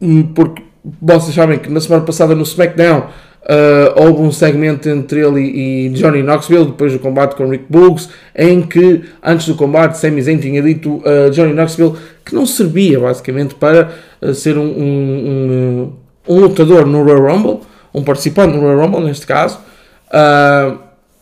Um, 0.00 0.24
porque 0.34 0.62
vocês 1.00 1.34
sabem 1.34 1.58
que 1.58 1.70
na 1.70 1.80
semana 1.80 2.04
passada 2.04 2.34
no 2.34 2.42
SmackDown 2.42 3.08
uh, 3.44 4.02
houve 4.02 4.22
um 4.22 4.32
segmento 4.32 4.88
entre 4.88 5.20
ele 5.20 5.40
e, 5.40 5.88
Johnny 5.90 6.22
Knoxville 6.22 6.66
depois 6.66 6.92
do 6.92 6.98
combate 6.98 7.34
com 7.34 7.48
Rick 7.48 7.64
Boogs, 7.68 8.08
em 8.36 8.62
que 8.62 9.02
antes 9.22 9.46
do 9.46 9.54
combate 9.54 9.98
Sami 9.98 10.22
Zayn 10.22 10.38
tinha 10.38 10.62
dito 10.62 11.02
a 11.04 11.28
uh, 11.28 11.30
Johnny 11.30 11.52
Knoxville 11.52 11.94
que 12.24 12.34
não 12.34 12.46
servia 12.46 13.00
basicamente 13.00 13.54
para 13.54 13.90
uh, 14.20 14.34
ser 14.34 14.56
um, 14.56 14.62
um, 14.62 15.92
um, 16.28 16.34
um, 16.34 16.40
lutador 16.40 16.86
no 16.86 17.02
Royal 17.02 17.34
Rumble, 17.34 17.60
um 17.94 18.02
participante 18.02 18.54
no 18.54 18.60
Royal 18.60 18.80
Rumble 18.80 19.00
neste 19.00 19.26
caso. 19.26 19.58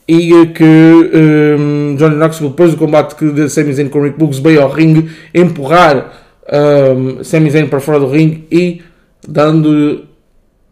E 0.09 0.47
que 0.55 0.63
um, 0.63 1.97
Johnny 1.97 2.15
Knoxville, 2.15 2.51
depois 2.51 2.71
do 2.71 2.77
combate 2.77 3.17
que 3.17 3.29
de 3.33 3.49
Sami 3.49 3.73
Zayn 3.73 3.89
com 3.89 4.01
Rick 4.03 4.17
Boogs, 4.17 4.39
veio 4.39 4.63
ao 4.63 4.71
ringue 4.71 5.11
empurrar 5.35 6.13
um, 6.49 7.25
Sami 7.25 7.51
Zayn 7.51 7.67
para 7.67 7.81
fora 7.81 7.99
do 7.99 8.07
ringue 8.07 8.47
e 8.51 8.83
dando 9.27 10.06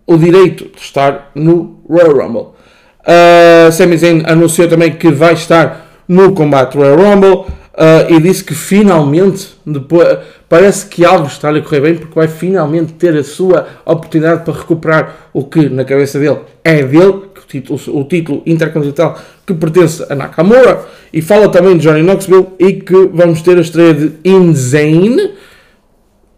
o 0.06 0.16
direito 0.16 0.64
de 0.74 0.80
estar 0.80 1.30
no 1.34 1.80
Royal 1.88 2.12
Rumble. 2.12 2.54
Uh, 3.00 3.72
Sami 3.72 3.96
Zayn 3.96 4.22
anunciou 4.26 4.68
também 4.68 4.92
que 4.92 5.10
vai 5.10 5.34
estar 5.34 6.02
no 6.08 6.32
combate 6.32 6.76
Royal 6.76 6.96
Rumble. 6.96 7.46
Uh, 7.74 8.06
e 8.08 8.20
disse 8.20 8.44
que 8.44 8.54
finalmente, 8.54 9.48
depois, 9.66 10.18
parece 10.48 10.86
que 10.86 11.04
algo 11.04 11.26
está 11.26 11.50
a 11.50 11.60
correr 11.60 11.80
bem, 11.80 11.96
porque 11.96 12.14
vai 12.14 12.28
finalmente 12.28 12.92
ter 12.92 13.16
a 13.16 13.24
sua 13.24 13.66
oportunidade 13.84 14.44
para 14.44 14.54
recuperar 14.54 15.30
o 15.32 15.42
que 15.42 15.68
na 15.68 15.84
cabeça 15.84 16.20
dele 16.20 16.38
é 16.62 16.84
dele, 16.84 17.04
o 17.04 17.30
título, 17.48 17.80
o 17.88 18.04
título 18.04 18.42
intercontinental 18.46 19.18
que 19.44 19.52
pertence 19.54 20.06
a 20.08 20.14
Nakamura. 20.14 20.86
E 21.12 21.20
fala 21.20 21.48
também 21.48 21.76
de 21.76 21.82
Johnny 21.82 22.02
Knoxville 22.02 22.46
e 22.60 22.74
que 22.74 23.10
vamos 23.12 23.42
ter 23.42 23.58
a 23.58 23.60
estreia 23.60 23.92
de 23.92 24.12
Insane. 24.24 25.32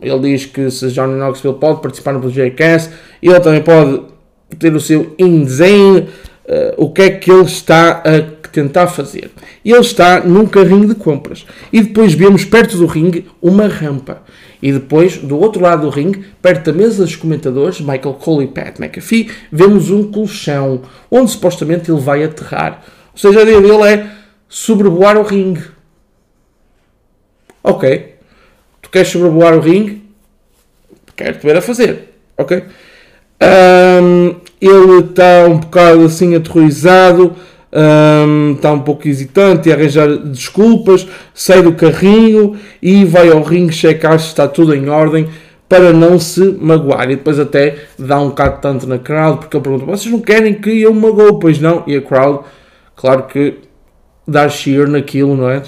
Ele 0.00 0.18
diz 0.20 0.46
que 0.46 0.70
se 0.70 0.88
Johnny 0.88 1.18
Knoxville 1.18 1.54
pode 1.54 1.80
participar 1.80 2.12
no 2.12 2.30
Jackass, 2.30 2.90
ele 3.22 3.40
também 3.40 3.62
pode 3.62 4.02
ter 4.58 4.74
o 4.74 4.80
seu 4.80 5.14
Insane. 5.18 6.08
Uh, 6.48 6.84
o 6.84 6.90
que 6.92 7.02
é 7.02 7.10
que 7.10 7.28
ele 7.28 7.42
está 7.42 8.02
a 8.04 8.36
tentar 8.56 8.86
fazer. 8.86 9.30
Ele 9.62 9.78
está 9.78 10.20
num 10.20 10.46
carrinho 10.46 10.88
de 10.88 10.94
compras. 10.94 11.44
E 11.70 11.82
depois 11.82 12.14
vemos 12.14 12.42
perto 12.42 12.78
do 12.78 12.86
ringue 12.86 13.26
uma 13.42 13.66
rampa. 13.66 14.22
E 14.62 14.72
depois, 14.72 15.18
do 15.18 15.38
outro 15.38 15.60
lado 15.60 15.82
do 15.82 15.90
ringue, 15.90 16.24
perto 16.40 16.64
da 16.64 16.72
mesa 16.72 17.04
dos 17.04 17.14
comentadores, 17.14 17.80
Michael 17.80 18.14
Cole 18.14 18.44
e 18.44 18.48
Pat 18.48 18.80
McAfee, 18.80 19.30
vemos 19.52 19.90
um 19.90 20.10
colchão, 20.10 20.80
onde 21.10 21.32
supostamente 21.32 21.90
ele 21.90 22.00
vai 22.00 22.24
aterrar. 22.24 22.82
Ou 23.12 23.18
seja, 23.18 23.40
a 23.40 23.42
ideia 23.42 23.60
dele 23.60 23.82
é 23.82 24.10
sobrevoar 24.48 25.18
o 25.18 25.22
ringue. 25.22 25.64
Ok. 27.62 28.15
Tu 28.86 28.90
queres 28.90 29.08
sobrevoar 29.08 29.56
o 29.56 29.60
ringue? 29.60 30.00
Quero-te 31.16 31.44
ver 31.44 31.56
a 31.56 31.60
fazer. 31.60 32.14
Ok? 32.38 32.62
Um, 33.42 34.36
ele 34.60 35.00
está 35.00 35.44
um 35.48 35.58
bocado 35.58 36.04
assim 36.04 36.36
aterrorizado 36.36 37.34
está 38.54 38.72
um 38.72 38.80
pouco 38.80 39.08
hesitante 39.08 39.68
e 39.68 39.72
arranjar 39.72 40.08
desculpas, 40.16 41.06
sai 41.34 41.62
do 41.62 41.74
carrinho 41.74 42.56
e 42.80 43.04
vai 43.04 43.28
ao 43.28 43.42
ringue 43.42 43.72
checar 43.72 44.18
se 44.18 44.28
está 44.28 44.48
tudo 44.48 44.74
em 44.74 44.88
ordem 44.88 45.28
para 45.68 45.92
não 45.92 46.18
se 46.18 46.40
magoar. 46.60 47.10
E 47.10 47.16
depois 47.16 47.38
até 47.38 47.76
dá 47.98 48.20
um 48.20 48.28
bocado 48.28 48.60
tanto 48.60 48.86
na 48.86 48.98
crowd, 48.98 49.40
porque 49.40 49.56
ele 49.56 49.64
pergunta: 49.64 49.84
vocês 49.84 50.10
não 50.10 50.20
querem 50.20 50.54
que 50.54 50.80
eu 50.80 50.94
magoe? 50.94 51.38
Pois 51.40 51.60
não. 51.60 51.82
E 51.86 51.96
a 51.96 52.00
crowd, 52.00 52.44
claro 52.94 53.24
que 53.24 53.58
dá 54.26 54.48
cheer 54.48 54.88
naquilo, 54.88 55.36
não 55.36 55.50
é? 55.50 55.62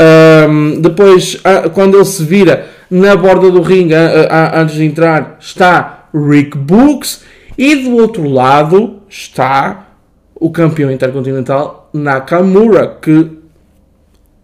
Um, 0.00 0.80
depois, 0.80 1.40
quando 1.74 1.96
ele 1.96 2.04
se 2.04 2.24
vira 2.24 2.68
na 2.90 3.16
borda 3.16 3.50
do 3.50 3.60
ringue, 3.60 3.94
antes 3.94 4.76
de 4.76 4.84
entrar, 4.84 5.36
está 5.40 6.08
Rick 6.14 6.56
Books. 6.56 7.24
E 7.56 7.74
do 7.74 7.96
outro 7.96 8.28
lado 8.28 9.02
está 9.08 9.88
o 10.34 10.50
campeão 10.50 10.92
intercontinental 10.92 11.90
Nakamura, 11.92 12.96
que 13.02 13.36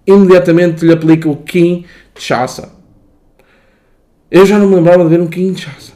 imediatamente 0.04 0.84
lhe 0.84 0.92
aplica 0.92 1.28
o 1.28 1.36
Kinshasa. 1.36 2.72
Eu 4.28 4.44
já 4.44 4.58
não 4.58 4.66
me 4.66 4.74
lembrava 4.74 5.04
de 5.04 5.10
ver 5.10 5.20
um 5.20 5.28
Kinshasa. 5.28 5.92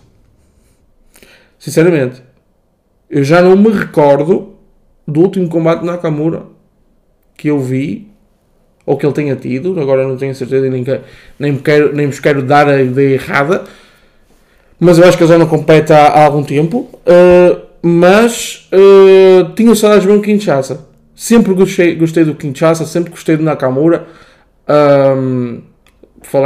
Sinceramente, 1.58 2.22
eu 3.10 3.24
já 3.24 3.42
não 3.42 3.56
me 3.56 3.70
recordo 3.70 4.54
do 5.04 5.20
último 5.20 5.48
combate 5.48 5.80
de 5.80 5.86
Nakamura 5.86 6.44
que 7.36 7.48
eu 7.48 7.58
vi 7.58 8.07
ou 8.88 8.96
que 8.96 9.04
ele 9.04 9.12
tenha 9.12 9.36
tido. 9.36 9.78
Agora 9.78 10.08
não 10.08 10.16
tenho 10.16 10.34
certeza 10.34 10.66
e 10.66 10.70
nem, 10.70 10.84
nem, 11.38 11.56
quero, 11.58 11.94
nem 11.94 12.06
vos 12.06 12.18
quero 12.18 12.42
dar 12.42 12.66
a 12.66 12.82
ideia 12.82 13.14
errada. 13.14 13.64
Mas 14.80 14.96
eu 14.96 15.04
acho 15.04 15.18
que 15.18 15.22
ele 15.22 15.32
já 15.32 15.38
não 15.38 15.46
compete 15.46 15.92
há, 15.92 16.06
há 16.06 16.24
algum 16.24 16.42
tempo. 16.42 16.88
Uh, 17.06 17.60
mas 17.82 18.66
uh, 18.72 19.52
tinha 19.54 19.74
saudades 19.74 20.06
bem 20.06 20.16
do 20.16 20.22
Kinshasa. 20.22 20.86
Sempre 21.14 21.52
gostei, 21.52 21.96
gostei 21.96 22.24
do 22.24 22.34
Kinshasa, 22.34 22.86
sempre 22.86 23.10
gostei 23.10 23.36
do 23.36 23.42
Nakamura. 23.42 24.06
Um, 24.66 25.60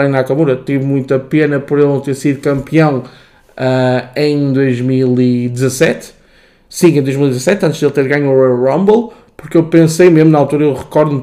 em 0.05 0.09
Nakamura, 0.09 0.57
tive 0.57 0.85
muita 0.85 1.21
pena 1.21 1.61
por 1.61 1.79
ele 1.79 1.87
não 1.87 2.01
ter 2.01 2.15
sido 2.15 2.41
campeão 2.41 3.05
uh, 3.51 4.09
em 4.17 4.53
2017. 4.53 6.13
Sim, 6.69 6.99
em 6.99 7.03
2017, 7.03 7.67
antes 7.67 7.79
de 7.79 7.85
ele 7.85 7.93
ter 7.93 8.09
ganho 8.09 8.31
o 8.31 8.35
Royal 8.35 8.79
Rumble, 8.79 9.11
porque 9.37 9.57
eu 9.57 9.65
pensei 9.65 10.11
mesmo 10.11 10.31
na 10.31 10.39
altura, 10.39 10.65
eu 10.65 10.75
recordo-me 10.75 11.23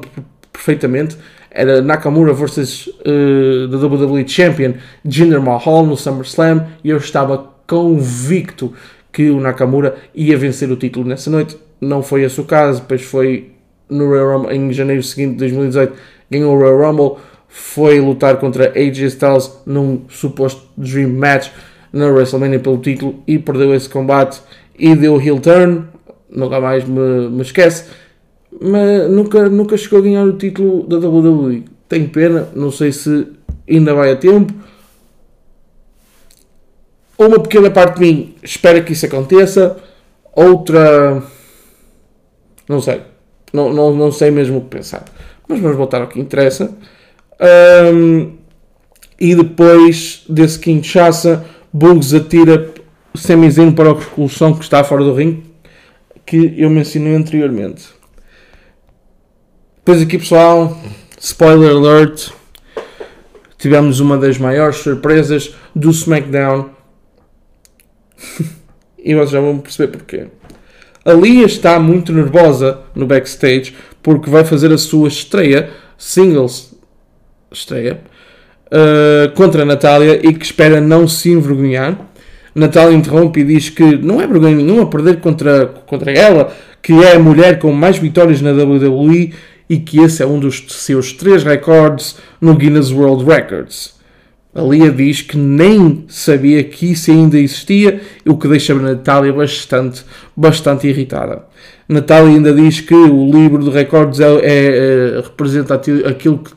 perfeitamente, 0.52 1.16
era 1.50 1.82
Nakamura 1.82 2.32
versus 2.32 2.86
uh, 2.86 3.68
the 3.68 3.76
WWE 3.76 4.26
Champion 4.26 4.74
Jinder 5.04 5.40
Mahal 5.40 5.84
no 5.84 5.96
SummerSlam 5.96 6.66
e 6.84 6.90
eu 6.90 6.96
estava 6.96 7.50
convicto 7.66 8.72
que 9.12 9.30
o 9.30 9.40
Nakamura 9.40 9.96
ia 10.14 10.36
vencer 10.36 10.70
o 10.70 10.76
título 10.76 11.08
nessa 11.08 11.30
noite. 11.30 11.56
Não 11.80 12.02
foi 12.02 12.22
esse 12.22 12.40
o 12.40 12.44
caso, 12.44 12.82
depois 12.82 13.02
foi 13.02 13.50
no 13.88 14.08
Royal 14.08 14.38
Rumble, 14.38 14.56
em 14.56 14.72
janeiro 14.72 15.02
seguinte 15.02 15.32
de 15.32 15.38
2018, 15.38 15.92
ganhou 16.30 16.54
o 16.54 16.58
Royal 16.58 16.92
Rumble, 16.92 17.16
foi 17.48 18.00
lutar 18.00 18.36
contra 18.36 18.68
AJ 18.68 19.00
Styles 19.06 19.62
num 19.66 20.02
suposto 20.08 20.62
Dream 20.76 21.08
Match 21.08 21.50
na 21.92 22.06
WrestleMania 22.06 22.60
pelo 22.60 22.78
título 22.78 23.22
e 23.26 23.38
perdeu 23.38 23.74
esse 23.74 23.88
combate 23.88 24.40
e 24.78 24.94
deu 24.94 25.20
heel 25.20 25.40
turn, 25.40 25.84
nunca 26.30 26.60
mais 26.60 26.84
me, 26.84 27.28
me 27.28 27.42
esquece, 27.42 27.90
mas 28.60 29.10
nunca, 29.10 29.48
nunca 29.48 29.76
chegou 29.76 29.98
a 29.98 30.02
ganhar 30.02 30.24
o 30.24 30.36
título 30.36 30.86
da 30.86 30.96
WWE. 30.98 31.64
Tenho 31.88 32.08
pena, 32.08 32.48
não 32.54 32.70
sei 32.70 32.92
se 32.92 33.26
ainda 33.68 33.94
vai 33.94 34.12
a 34.12 34.16
tempo 34.16 34.54
uma 37.26 37.38
pequena 37.38 37.70
parte 37.70 37.96
de 37.96 38.00
mim 38.00 38.34
espera 38.42 38.80
que 38.80 38.92
isso 38.92 39.06
aconteça, 39.06 39.76
outra. 40.34 41.22
Não 42.68 42.80
sei. 42.80 43.02
Não, 43.52 43.72
não, 43.72 43.94
não 43.94 44.12
sei 44.12 44.30
mesmo 44.30 44.58
o 44.58 44.60
que 44.62 44.68
pensar. 44.68 45.04
Mas 45.46 45.60
vamos 45.60 45.76
voltar 45.76 46.00
ao 46.00 46.08
que 46.08 46.20
interessa. 46.20 46.74
Um, 47.92 48.36
e 49.18 49.34
depois 49.34 50.24
desse 50.28 50.58
Kinshasa, 50.58 51.44
Bugs 51.72 52.14
atira 52.14 52.72
Samizinho 53.14 53.72
para 53.72 53.90
a 53.90 53.98
expulsão 53.98 54.54
que 54.54 54.62
está 54.62 54.84
fora 54.84 55.04
do 55.04 55.12
ringue, 55.12 55.42
que 56.24 56.54
eu 56.56 56.70
mencionei 56.70 57.14
anteriormente. 57.14 57.88
Depois 59.90 60.06
aqui, 60.06 60.18
pessoal, 60.18 60.78
spoiler 61.18 61.72
alert, 61.72 62.28
tivemos 63.58 63.98
uma 63.98 64.16
das 64.16 64.38
maiores 64.38 64.76
surpresas 64.76 65.52
do 65.74 65.90
SmackDown 65.90 66.70
E 69.04 69.16
vocês 69.16 69.30
já 69.30 69.40
vão 69.40 69.58
perceber 69.58 69.88
porquê. 69.88 70.28
A 71.04 71.12
Lia 71.12 71.44
está 71.44 71.80
muito 71.80 72.12
nervosa 72.12 72.78
no 72.94 73.04
backstage 73.04 73.74
porque 74.00 74.30
vai 74.30 74.44
fazer 74.44 74.72
a 74.72 74.78
sua 74.78 75.08
estreia, 75.08 75.70
singles 75.98 76.72
estreia, 77.50 78.00
uh, 78.66 79.34
contra 79.34 79.62
a 79.62 79.66
Natália 79.66 80.24
e 80.24 80.32
que 80.32 80.44
espera 80.44 80.80
não 80.80 81.08
se 81.08 81.32
envergonhar. 81.32 81.98
Natália 82.54 82.96
interrompe 82.96 83.40
e 83.40 83.44
diz 83.44 83.70
que 83.70 83.96
não 83.96 84.20
é 84.20 84.26
vergonha 84.28 84.54
nenhuma 84.54 84.88
perder 84.88 85.18
contra, 85.18 85.66
contra 85.66 86.12
ela, 86.12 86.54
que 86.80 86.92
é 86.92 87.16
a 87.16 87.18
mulher 87.18 87.58
com 87.58 87.72
mais 87.72 87.98
vitórias 87.98 88.40
na 88.40 88.52
WWE 88.52 89.34
e 89.70 89.78
que 89.78 90.00
esse 90.00 90.20
é 90.20 90.26
um 90.26 90.40
dos 90.40 90.64
seus 90.68 91.12
três 91.12 91.44
recordes 91.44 92.16
no 92.40 92.56
Guinness 92.56 92.90
World 92.90 93.24
Records. 93.24 93.94
A 94.52 94.62
Lia 94.62 94.90
diz 94.90 95.22
que 95.22 95.36
nem 95.36 96.06
sabia 96.08 96.64
que 96.64 96.90
isso 96.90 97.08
ainda 97.12 97.38
existia, 97.38 98.00
o 98.26 98.36
que 98.36 98.48
deixa 98.48 98.72
a 98.72 98.76
Natália 98.76 99.32
bastante, 99.32 100.02
bastante 100.36 100.88
irritada. 100.88 101.44
Natália 101.88 102.34
ainda 102.34 102.52
diz 102.52 102.80
que 102.80 102.92
o 102.92 103.30
livro 103.30 103.62
de 103.62 103.70
recordes 103.70 104.18
é, 104.18 104.24
é, 104.24 105.18
é 105.18 105.20
representa 105.20 105.74
aquilo 105.74 106.38
que, 106.38 106.50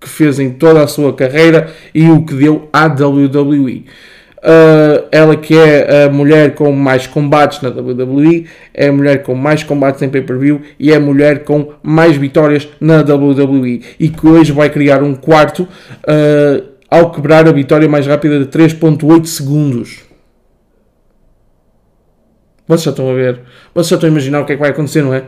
que, 0.00 0.08
fez 0.08 0.40
em 0.40 0.50
toda 0.54 0.82
a 0.82 0.86
sua 0.86 1.12
carreira 1.12 1.70
e 1.94 2.08
o 2.08 2.24
que 2.24 2.32
deu 2.32 2.70
à 2.72 2.86
WWE. 2.86 3.84
Uh, 4.42 5.04
ela 5.12 5.36
que 5.36 5.54
é 5.54 6.04
a 6.04 6.08
mulher 6.08 6.54
com 6.54 6.72
mais 6.72 7.06
combates 7.06 7.60
na 7.60 7.68
WWE, 7.68 8.46
é 8.72 8.88
a 8.88 8.92
mulher 8.92 9.22
com 9.22 9.34
mais 9.34 9.62
combates 9.62 10.00
em 10.00 10.08
pay-per-view 10.08 10.62
e 10.78 10.90
é 10.90 10.96
a 10.96 11.00
mulher 11.00 11.44
com 11.44 11.74
mais 11.82 12.16
vitórias 12.16 12.66
na 12.80 13.00
WWE 13.00 13.82
e 13.98 14.08
que 14.08 14.26
hoje 14.26 14.50
vai 14.50 14.70
criar 14.70 15.02
um 15.02 15.14
quarto 15.14 15.64
uh, 15.64 16.70
ao 16.90 17.10
quebrar 17.12 17.46
a 17.46 17.52
vitória 17.52 17.86
mais 17.86 18.06
rápida 18.06 18.38
de 18.38 18.46
3.8 18.46 19.26
segundos. 19.26 20.04
Vocês 22.66 22.84
já 22.84 22.90
estão 22.92 23.10
a 23.10 23.14
ver, 23.14 23.40
vocês 23.74 23.88
já 23.88 23.96
estão 23.96 24.08
a 24.08 24.12
imaginar 24.12 24.40
o 24.40 24.46
que 24.46 24.52
é 24.52 24.54
que 24.56 24.62
vai 24.62 24.70
acontecer, 24.70 25.02
não 25.02 25.12
é? 25.12 25.24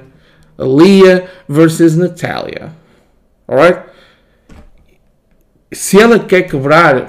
Lia 0.59 1.25
versus 1.47 1.97
Natalia. 1.97 2.71
Alright? 3.47 3.81
Se 5.71 6.00
ela 6.00 6.19
quer 6.19 6.42
quebrar 6.42 7.09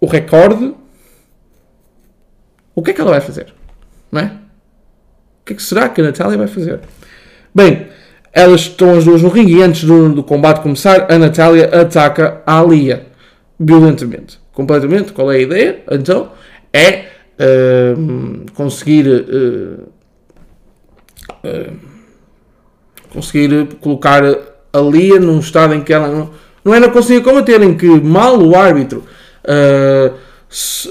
o 0.00 0.06
recorde 0.06 0.74
o 2.76 2.82
que 2.82 2.90
é 2.90 2.94
que 2.94 3.00
ela 3.00 3.10
vai 3.10 3.20
fazer? 3.22 3.46
Não 4.12 4.20
é? 4.20 4.26
O 4.26 5.46
que, 5.46 5.54
é 5.54 5.56
que 5.56 5.62
será 5.62 5.88
que 5.88 6.00
a 6.02 6.04
Natália 6.04 6.36
vai 6.36 6.46
fazer? 6.46 6.80
Bem, 7.54 7.86
elas 8.32 8.60
estão 8.60 8.96
as 8.96 9.04
duas 9.04 9.22
no 9.22 9.30
ringue 9.30 9.56
e 9.56 9.62
antes 9.62 9.84
do, 9.84 10.12
do 10.12 10.22
combate 10.22 10.60
começar, 10.60 11.10
a 11.10 11.18
Natália 11.18 11.70
ataca 11.80 12.42
a 12.44 12.60
Alia 12.60 13.06
violentamente. 13.58 14.38
Completamente. 14.52 15.14
Qual 15.14 15.32
é 15.32 15.36
a 15.36 15.40
ideia? 15.40 15.82
Então, 15.90 16.32
é 16.70 17.06
uh, 17.40 18.52
conseguir. 18.52 19.06
Uh, 19.08 19.88
uh, 21.42 21.96
conseguir 23.10 23.66
colocar 23.80 24.22
a 24.22 24.80
Lia 24.80 25.18
num 25.18 25.38
estado 25.38 25.72
em 25.72 25.80
que 25.80 25.94
ela 25.94 26.08
não, 26.08 26.30
não 26.62 26.74
é 26.74 26.80
não 26.80 26.90
conseguia 26.90 27.22
combater, 27.22 27.62
em 27.62 27.74
que 27.74 27.88
mal 27.88 28.38
o 28.38 28.54
árbitro 28.54 29.04
se, 30.50 30.90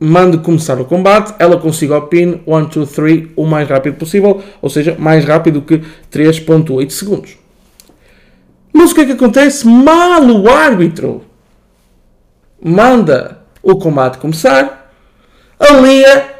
mande 0.00 0.38
começar 0.38 0.80
o 0.80 0.86
combate, 0.86 1.34
ela 1.38 1.58
consiga 1.58 1.98
o 1.98 2.06
pin 2.06 2.40
1, 2.46 2.64
2, 2.64 2.90
3 2.90 3.28
o 3.36 3.44
mais 3.44 3.68
rápido 3.68 3.96
possível, 3.96 4.42
ou 4.62 4.70
seja, 4.70 4.96
mais 4.98 5.26
rápido 5.26 5.60
que 5.60 5.82
3.8 6.10 6.88
segundos. 6.88 7.36
Mas 8.72 8.92
o 8.92 8.94
que 8.94 9.02
é 9.02 9.04
que 9.04 9.12
acontece? 9.12 9.66
Mal 9.66 10.22
o 10.22 10.48
árbitro 10.48 11.22
manda 12.62 13.42
o 13.62 13.76
combate 13.76 14.16
começar, 14.16 14.90
a 15.58 15.74
Lia 15.74 16.34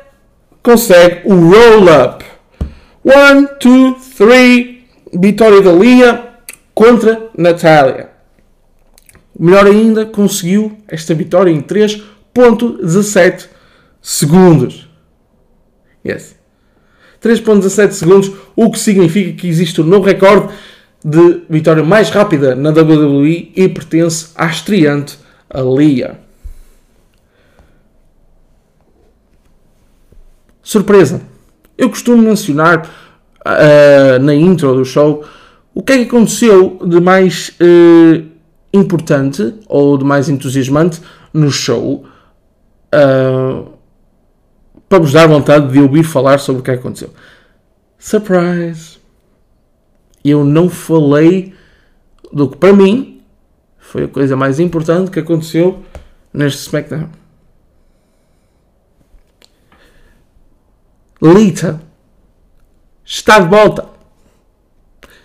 consegue 0.62 1.20
o 1.26 1.34
roll-up. 1.34 2.24
1, 3.04 3.10
2, 3.62 4.06
3, 4.16 4.66
vitória 5.12 5.60
da 5.60 5.72
Lia 5.72 6.30
contra 6.74 7.28
Natália. 7.36 8.08
Melhor 9.38 9.66
ainda, 9.66 10.06
conseguiu 10.06 10.78
esta 10.88 11.14
vitória 11.14 11.50
em 11.50 11.60
3.17 12.40 13.48
segundos. 14.00 14.88
Yes. 16.06 16.36
3.17 17.22 17.90
segundos, 17.92 18.32
o 18.56 18.70
que 18.70 18.78
significa 18.78 19.32
que 19.32 19.46
existe 19.46 19.80
um 19.80 19.84
novo 19.84 20.06
recorde 20.06 20.54
de 21.04 21.42
vitória 21.48 21.82
mais 21.82 22.08
rápida 22.10 22.54
na 22.54 22.70
WWE 22.70 23.52
e 23.54 23.68
pertence 23.68 24.30
à 24.34 24.46
estreante 24.46 25.18
Alia. 25.48 26.18
Surpresa! 30.62 31.22
Eu 31.76 31.90
costumo 31.90 32.22
mencionar 32.22 32.88
uh, 33.40 34.22
na 34.22 34.34
intro 34.34 34.74
do 34.74 34.84
show 34.84 35.24
o 35.74 35.82
que 35.82 35.92
é 35.92 35.96
que 35.98 36.04
aconteceu 36.04 36.78
de 36.84 37.00
mais 37.00 37.50
uh, 37.60 38.26
importante 38.72 39.54
ou 39.66 39.96
de 39.98 40.04
mais 40.04 40.28
entusiasmante 40.28 41.00
no 41.32 41.50
show. 41.50 42.04
Uh, 42.94 43.72
para 44.88 44.98
vos 44.98 45.12
dar 45.12 45.28
vontade 45.28 45.72
de 45.72 45.80
ouvir 45.80 46.02
falar 46.02 46.38
sobre 46.38 46.60
o 46.60 46.64
que 46.64 46.70
aconteceu. 46.70 47.12
Surprise! 47.98 48.98
Eu 50.24 50.44
não 50.44 50.68
falei 50.68 51.54
do 52.32 52.48
que 52.48 52.56
para 52.56 52.72
mim 52.72 53.22
foi 53.78 54.04
a 54.04 54.08
coisa 54.08 54.36
mais 54.36 54.60
importante 54.60 55.10
que 55.10 55.18
aconteceu 55.18 55.84
neste 56.32 56.60
SmackDown. 56.62 57.08
Lita 61.22 61.80
está 63.04 63.40
de 63.40 63.48
volta. 63.48 63.89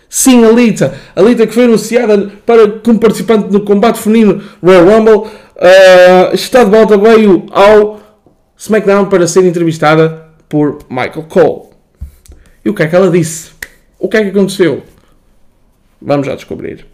Sim, 0.08 0.44
a 0.44 0.50
Lita. 0.50 0.94
A 1.14 1.22
Lita 1.22 1.46
que 1.46 1.54
foi 1.54 1.64
anunciada 1.64 2.30
para, 2.44 2.68
como 2.68 2.98
participante 2.98 3.52
no 3.52 3.60
combate 3.60 3.98
feminino 3.98 4.42
Royal 4.62 4.84
Rumble 4.84 5.14
uh, 5.16 6.34
está 6.34 6.64
de 6.64 6.70
volta. 6.70 6.96
Veio 6.96 7.46
ao 7.50 8.00
SmackDown 8.56 9.06
para 9.06 9.26
ser 9.26 9.44
entrevistada 9.44 10.26
por 10.48 10.78
Michael 10.88 11.26
Cole. 11.28 11.62
E 12.64 12.70
o 12.70 12.74
que 12.74 12.82
é 12.82 12.86
que 12.86 12.96
ela 12.96 13.10
disse? 13.10 13.50
O 13.98 14.08
que 14.08 14.16
é 14.16 14.22
que 14.22 14.30
aconteceu? 14.30 14.82
Vamos 16.00 16.26
já 16.26 16.34
descobrir. 16.34 16.86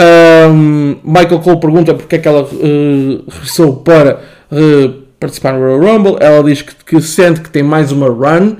Um, 0.00 0.96
Michael 1.04 1.40
Cole 1.40 1.60
pergunta 1.60 1.94
porque 1.94 2.16
é 2.16 2.18
que 2.18 2.28
ela 2.28 2.42
uh, 2.42 3.24
regressou 3.28 3.76
para 3.76 4.20
uh, 4.50 5.02
participar 5.20 5.52
no 5.52 5.60
Royal 5.60 5.80
Rumble. 5.80 6.16
Ela 6.20 6.42
diz 6.42 6.62
que, 6.62 6.74
que 6.84 7.00
sente 7.00 7.40
que 7.40 7.50
tem 7.50 7.62
mais 7.62 7.92
uma 7.92 8.08
run 8.08 8.56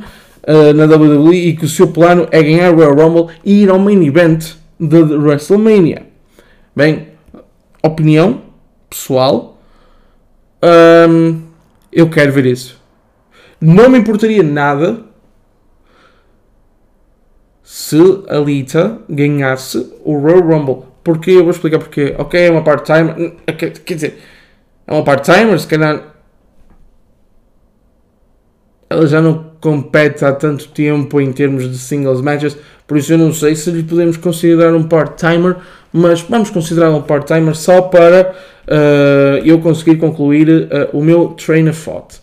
uh, 0.49 0.73
na 0.75 0.85
WWE 0.85 1.35
e 1.35 1.57
que 1.57 1.65
o 1.65 1.69
seu 1.69 1.89
plano 1.89 2.27
é 2.31 2.43
ganhar 2.43 2.73
o 2.73 2.77
Royal 2.77 2.95
Rumble 2.95 3.35
e 3.45 3.63
ir 3.63 3.71
ao 3.71 3.79
main 3.79 4.05
event 4.05 4.55
de 4.79 4.99
WrestleMania. 4.99 6.07
Bem, 6.75 7.09
opinião 7.83 8.43
pessoal. 8.89 9.61
Um, 10.63 11.43
eu 11.93 12.09
quero 12.09 12.33
ver 12.33 12.47
isso. 12.47 12.81
Não 13.61 13.89
me 13.89 13.99
importaria 13.99 14.43
nada 14.43 15.05
se 17.63 17.97
a 18.29 18.37
Lita 18.39 19.01
ganhasse 19.09 19.93
o 20.05 20.19
Royal 20.19 20.41
Rumble. 20.41 20.85
Porque 21.05 21.31
eu 21.31 21.43
vou 21.43 21.51
explicar 21.51 21.79
porque. 21.79 22.15
Ok, 22.19 22.41
é 22.41 22.51
uma 22.51 22.63
part-timer. 22.63 23.35
Quer 23.57 23.95
dizer, 23.95 24.19
é 24.87 24.93
uma 24.93 25.05
part-timer, 25.05 25.59
se 25.59 25.67
calhar. 25.67 26.15
Ela 28.89 29.07
já 29.07 29.21
não 29.21 29.52
compete 29.63 30.25
há 30.25 30.33
tanto 30.33 30.69
tempo 30.69 31.21
em 31.21 31.33
termos 31.33 31.71
de 31.71 31.79
singles 31.79 32.21
matches, 32.21 32.59
por 32.85 32.99
isso 32.99 33.13
eu 33.13 33.17
não 33.17 33.33
sei 33.33 33.55
se 33.55 33.71
lhe 33.71 33.85
podemos 33.85 34.17
considerar 34.17 34.75
um 34.75 34.83
part-timer, 34.83 35.57
mas 35.93 36.21
vamos 36.21 36.51
considerar 36.51 36.91
um 36.91 37.01
part-timer 37.01 37.55
só 37.55 37.81
para 37.81 38.35
uh, 38.67 39.47
eu 39.47 39.61
conseguir 39.61 39.97
concluir 39.99 40.49
uh, 40.49 40.69
o 40.93 41.03
meu 41.03 41.29
train 41.29 41.69
of 41.69 41.83
thought. 41.83 42.21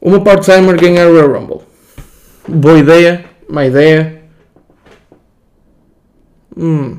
Uma 0.00 0.24
part-timer 0.24 0.80
ganhar 0.80 1.06
o 1.06 1.32
Rumble. 1.32 1.60
Boa 2.48 2.78
ideia, 2.78 3.26
má 3.46 3.66
ideia. 3.66 4.22
Hum. 6.56 6.96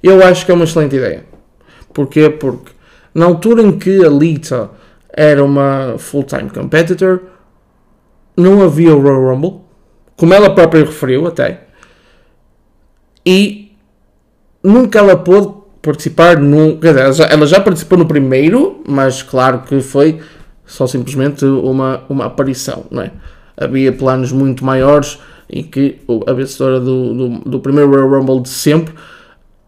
Eu 0.00 0.22
acho 0.24 0.46
que 0.46 0.52
é 0.52 0.54
uma 0.54 0.64
excelente 0.64 0.94
ideia. 0.94 1.24
Porquê? 1.92 2.30
Porque 2.30 2.70
na 3.12 3.26
altura 3.26 3.62
em 3.62 3.76
que 3.78 4.04
a 4.04 4.08
Lita 4.08 4.70
era 5.12 5.44
uma 5.44 5.96
full-time 5.98 6.50
competitor, 6.50 7.20
não 8.36 8.62
havia 8.62 8.94
o 8.94 9.00
Royal 9.00 9.34
Rumble, 9.34 9.60
como 10.16 10.32
ela 10.32 10.54
própria 10.54 10.84
referiu 10.84 11.26
até, 11.26 11.64
e 13.24 13.76
nunca 14.62 14.98
ela 14.98 15.16
pôde 15.16 15.54
participar 15.80 16.38
no. 16.38 16.78
Quer 16.78 16.88
dizer, 16.88 17.00
ela 17.00 17.12
já, 17.12 17.24
ela 17.26 17.46
já 17.46 17.60
participou 17.60 17.98
no 17.98 18.06
primeiro, 18.06 18.82
mas 18.86 19.22
claro 19.22 19.62
que 19.62 19.80
foi 19.80 20.20
só 20.64 20.86
simplesmente 20.86 21.44
uma, 21.44 22.04
uma 22.08 22.26
aparição, 22.26 22.84
não 22.90 23.02
é? 23.02 23.10
Havia 23.56 23.92
planos 23.92 24.32
muito 24.32 24.64
maiores 24.64 25.18
em 25.50 25.62
que 25.62 26.00
a 26.26 26.32
vencedora 26.32 26.80
do, 26.80 27.14
do, 27.14 27.28
do 27.50 27.60
primeiro 27.60 27.90
Royal 27.90 28.08
Rumble 28.08 28.40
de 28.40 28.48
sempre, 28.48 28.94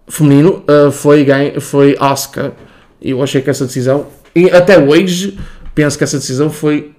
feminino, 0.09 0.65
uh, 0.67 0.91
foi, 0.91 1.27
foi 1.61 1.95
Asuka. 2.01 2.55
E 3.03 3.11
eu 3.11 3.23
achei 3.23 3.43
que 3.43 3.51
essa 3.51 3.67
decisão, 3.67 4.07
e 4.35 4.51
até 4.51 4.79
hoje, 4.79 5.39
penso 5.75 5.97
que 5.97 6.05
essa 6.05 6.19
decisão 6.19 6.51
foi 6.51 6.95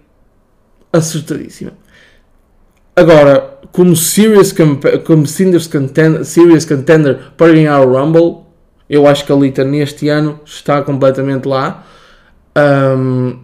acertadíssima. 0.91 1.73
Agora, 2.95 3.59
como 3.71 3.95
serious, 3.95 4.53
como 5.05 5.27
serious 5.27 5.67
contender, 5.67 6.23
serious 6.23 6.63
contender 6.63 7.19
para 7.35 7.51
ganhar 7.51 7.81
o 7.81 7.91
Rumble, 7.91 8.45
eu 8.89 9.05
acho 9.05 9.25
que 9.25 9.31
a 9.31 9.35
Lita 9.35 9.63
neste 9.63 10.07
ano 10.07 10.39
está 10.45 10.81
completamente 10.81 11.47
lá. 11.47 11.85
Um, 12.57 13.39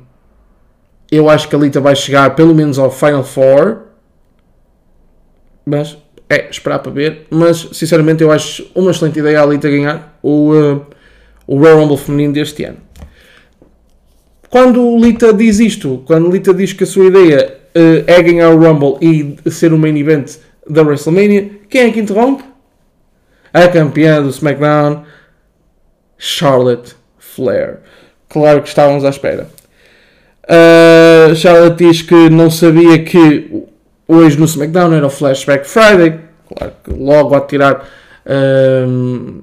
eu 1.11 1.29
acho 1.29 1.49
que 1.49 1.55
a 1.55 1.59
Lita 1.59 1.81
vai 1.81 1.95
chegar 1.95 2.33
pelo 2.35 2.55
menos 2.55 2.79
ao 2.79 2.89
Final 2.89 3.23
Four. 3.23 3.79
Mas 5.65 5.97
é 6.29 6.49
esperar 6.49 6.79
para 6.79 6.91
ver. 6.91 7.27
Mas 7.29 7.67
sinceramente 7.73 8.23
eu 8.23 8.31
acho 8.31 8.65
uma 8.73 8.91
excelente 8.91 9.19
ideia 9.19 9.41
a 9.41 9.45
Lita 9.45 9.69
ganhar 9.69 10.17
o, 10.23 10.53
uh, 10.53 10.85
o 11.45 11.57
Royal 11.57 11.79
Rumble 11.79 11.97
feminino 11.97 12.33
deste 12.33 12.63
ano. 12.63 12.77
Quando 14.51 14.97
Lita 14.97 15.31
diz 15.31 15.61
isto, 15.61 16.03
quando 16.05 16.29
Lita 16.29 16.53
diz 16.53 16.73
que 16.73 16.83
a 16.83 16.87
sua 16.87 17.05
ideia 17.05 17.57
uh, 17.73 18.03
é 18.05 18.21
ganhar 18.21 18.49
o 18.49 18.57
Rumble 18.57 18.97
e 19.01 19.49
ser 19.49 19.71
o 19.71 19.77
main 19.77 19.97
event 19.97 20.35
da 20.69 20.81
WrestleMania, 20.81 21.49
quem 21.69 21.83
é 21.83 21.91
que 21.91 22.01
interrompe? 22.01 22.43
A 23.53 23.69
campeã 23.69 24.21
do 24.21 24.29
SmackDown, 24.29 25.03
Charlotte 26.17 26.95
Flair. 27.17 27.79
Claro 28.27 28.61
que 28.61 28.67
estávamos 28.67 29.05
à 29.05 29.09
espera. 29.09 29.47
Uh, 30.43 31.33
Charlotte 31.33 31.77
diz 31.77 32.01
que 32.01 32.29
não 32.29 32.51
sabia 32.51 33.01
que 33.05 33.63
hoje 34.05 34.37
no 34.37 34.45
SmackDown 34.45 34.93
era 34.93 35.07
o 35.07 35.09
Flashback 35.09 35.65
Friday. 35.65 36.19
Claro 36.53 36.73
que 36.83 36.91
logo 36.91 37.35
a 37.35 37.41
tirar. 37.41 37.87
Uh, 38.25 39.41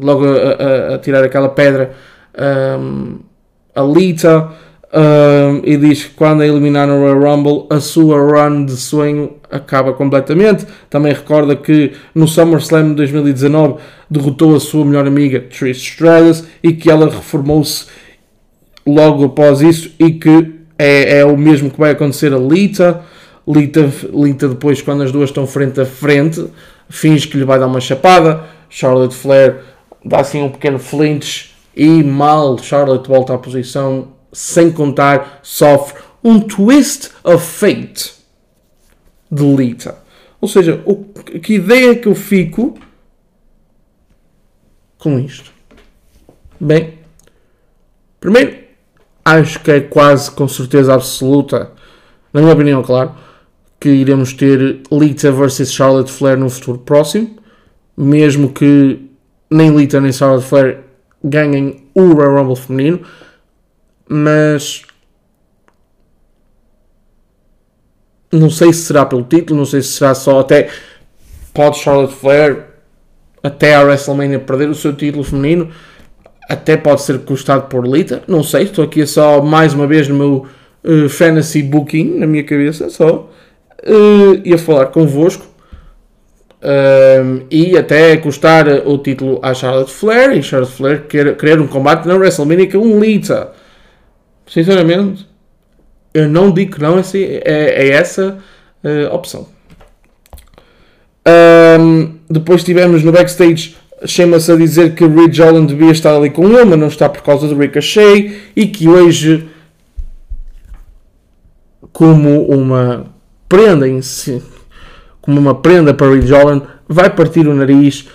logo 0.00 0.24
a, 0.26 0.92
a, 0.92 0.94
a, 0.96 0.98
tirar 0.98 1.22
aquela 1.22 1.48
pedra 1.48 1.92
um, 2.78 3.18
a 3.76 3.82
Lita 3.82 4.50
um, 4.92 5.60
e 5.62 5.76
diz 5.76 6.04
que 6.04 6.14
quando 6.14 6.40
a 6.40 6.46
eliminar 6.46 6.86
no 6.86 6.98
Royal 7.00 7.20
Rumble 7.20 7.66
a 7.68 7.80
sua 7.80 8.18
run 8.18 8.64
de 8.64 8.76
sonho 8.76 9.34
acaba 9.50 9.92
completamente. 9.92 10.66
Também 10.88 11.12
recorda 11.12 11.54
que 11.54 11.92
no 12.14 12.26
SummerSlam 12.26 12.90
de 12.90 12.94
2019 12.94 13.74
derrotou 14.08 14.56
a 14.56 14.60
sua 14.60 14.84
melhor 14.84 15.06
amiga 15.06 15.40
Trish 15.40 15.82
Stratus 15.82 16.44
e 16.62 16.72
que 16.72 16.90
ela 16.90 17.10
reformou-se 17.10 17.86
logo 18.86 19.24
após 19.24 19.60
isso 19.60 19.92
e 19.98 20.12
que 20.12 20.54
é, 20.78 21.18
é 21.18 21.24
o 21.24 21.36
mesmo 21.36 21.70
que 21.70 21.78
vai 21.78 21.90
acontecer 21.90 22.32
a 22.32 22.38
Lita. 22.38 23.02
Lita. 23.46 23.90
Lita 24.14 24.48
depois 24.48 24.80
quando 24.80 25.02
as 25.02 25.12
duas 25.12 25.30
estão 25.30 25.46
frente 25.46 25.80
a 25.80 25.84
frente 25.84 26.46
finge 26.88 27.28
que 27.28 27.36
lhe 27.36 27.44
vai 27.44 27.58
dar 27.58 27.66
uma 27.66 27.80
chapada. 27.80 28.44
Charlotte 28.70 29.14
Flair 29.14 29.56
dá 30.04 30.20
assim 30.20 30.42
um 30.42 30.48
pequeno 30.48 30.78
flinch 30.78 31.55
e 31.76 32.02
mal 32.02 32.56
Charlotte 32.58 33.06
volta 33.06 33.34
à 33.34 33.38
posição 33.38 34.08
sem 34.32 34.72
contar, 34.72 35.40
sofre 35.42 36.02
um 36.24 36.40
twist 36.40 37.10
of 37.22 37.44
fate 37.44 38.14
de 39.30 39.44
Lita. 39.44 39.98
Ou 40.40 40.48
seja, 40.48 40.82
o, 40.86 40.96
que 40.96 41.54
ideia 41.54 41.94
que 41.94 42.08
eu 42.08 42.14
fico 42.14 42.78
com 44.98 45.18
isto? 45.18 45.52
Bem, 46.58 46.94
primeiro, 48.18 48.56
acho 49.24 49.60
que 49.60 49.70
é 49.70 49.80
quase 49.80 50.30
com 50.30 50.48
certeza 50.48 50.94
absoluta, 50.94 51.72
na 52.32 52.40
minha 52.40 52.52
opinião, 52.52 52.82
claro, 52.82 53.14
que 53.78 53.88
iremos 53.88 54.32
ter 54.32 54.82
Lita 54.90 55.30
versus 55.30 55.72
Charlotte 55.72 56.10
Flair 56.10 56.38
no 56.38 56.48
futuro 56.48 56.78
próximo, 56.78 57.36
mesmo 57.96 58.52
que 58.52 59.08
nem 59.50 59.74
Lita 59.76 60.00
nem 60.00 60.12
Charlotte 60.12 60.46
Flair 60.46 60.85
ganhem 61.22 61.84
o 61.94 62.12
Royal 62.12 62.36
Rumble 62.36 62.56
feminino 62.56 63.00
mas 64.08 64.82
não 68.32 68.50
sei 68.50 68.72
se 68.72 68.82
será 68.82 69.04
pelo 69.04 69.24
título, 69.24 69.58
não 69.58 69.66
sei 69.66 69.82
se 69.82 69.88
será 69.88 70.14
só 70.14 70.40
até 70.40 70.68
pode 71.52 71.78
Charlotte 71.78 72.14
Flair 72.14 72.64
até 73.42 73.74
a 73.74 73.82
WrestleMania 73.82 74.38
perder 74.40 74.68
o 74.68 74.74
seu 74.74 74.92
título 74.94 75.24
feminino, 75.24 75.70
até 76.48 76.76
pode 76.76 77.02
ser 77.02 77.20
custado 77.20 77.68
por 77.68 77.86
Lita, 77.86 78.22
não 78.26 78.42
sei, 78.42 78.64
estou 78.64 78.84
aqui 78.84 79.06
só 79.06 79.40
mais 79.42 79.72
uma 79.72 79.86
vez 79.86 80.08
no 80.08 80.14
meu 80.14 80.46
uh, 80.84 81.08
fantasy 81.08 81.62
booking 81.62 82.18
na 82.18 82.26
minha 82.26 82.44
cabeça, 82.44 82.90
só 82.90 83.30
uh, 83.84 84.40
ia 84.44 84.58
falar 84.58 84.86
convosco 84.86 85.46
uh, 86.66 87.46
e 87.50 87.78
até 87.78 88.16
custar 88.16 88.66
o 88.86 88.98
título 88.98 89.38
à 89.42 89.54
Charlotte 89.54 89.92
Flair 89.92 90.36
e 90.36 90.42
Charlotte 90.42 90.72
Flair 90.72 91.06
querer, 91.06 91.36
querer 91.36 91.60
um 91.60 91.66
combate 91.66 92.06
na 92.06 92.14
WrestleMania 92.14 92.70
com 92.70 92.98
Lita 92.98 93.52
Sinceramente, 94.48 95.26
eu 96.12 96.28
não 96.28 96.52
digo 96.52 96.76
que 96.76 96.82
não, 96.82 96.98
é, 96.98 97.02
é, 97.02 97.88
é 97.88 97.88
essa 97.90 98.38
uh, 98.84 99.14
opção. 99.14 99.48
Um, 101.80 102.18
depois 102.30 102.62
tivemos 102.62 103.02
no 103.02 103.10
backstage 103.10 103.76
chama-se 104.04 104.52
a 104.52 104.56
dizer 104.56 104.94
que 104.94 105.04
o 105.04 105.12
Ridge 105.12 105.42
Holland 105.42 105.74
devia 105.74 105.90
estar 105.90 106.14
ali 106.14 106.30
com 106.30 106.46
ele, 106.48 106.64
mas 106.64 106.78
não 106.78 106.88
está 106.88 107.08
por 107.08 107.22
causa 107.22 107.48
do 107.48 107.56
Ricochet 107.56 108.50
e 108.54 108.66
que 108.66 108.88
hoje, 108.88 109.48
como 111.92 112.46
uma 112.46 113.06
prenda 113.48 113.88
em 113.88 114.02
si, 114.02 114.42
como 115.26 115.40
uma 115.40 115.56
prenda 115.56 115.92
para 115.92 116.08
Ridge 116.08 116.32
Holland, 116.32 116.64
vai 116.88 117.10
partir 117.10 117.48
o 117.48 117.54
nariz 117.54 118.08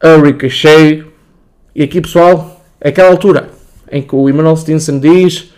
a 0.00 0.16
Ricochet. 0.16 1.06
E 1.72 1.84
aqui, 1.84 2.00
pessoal, 2.00 2.60
é 2.80 2.88
aquela 2.88 3.10
altura 3.10 3.50
em 3.88 4.02
que 4.02 4.14
o 4.14 4.28
Emmanuel 4.28 4.56
Stinson 4.56 4.98
diz 4.98 5.52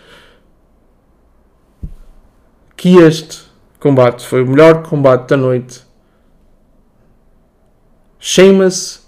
que 2.77 2.97
este 2.97 3.39
combate 3.79 4.25
foi 4.25 4.43
o 4.43 4.47
melhor 4.47 4.83
combate 4.83 5.29
da 5.29 5.37
noite. 5.37 5.81
Sheamus 8.19 9.01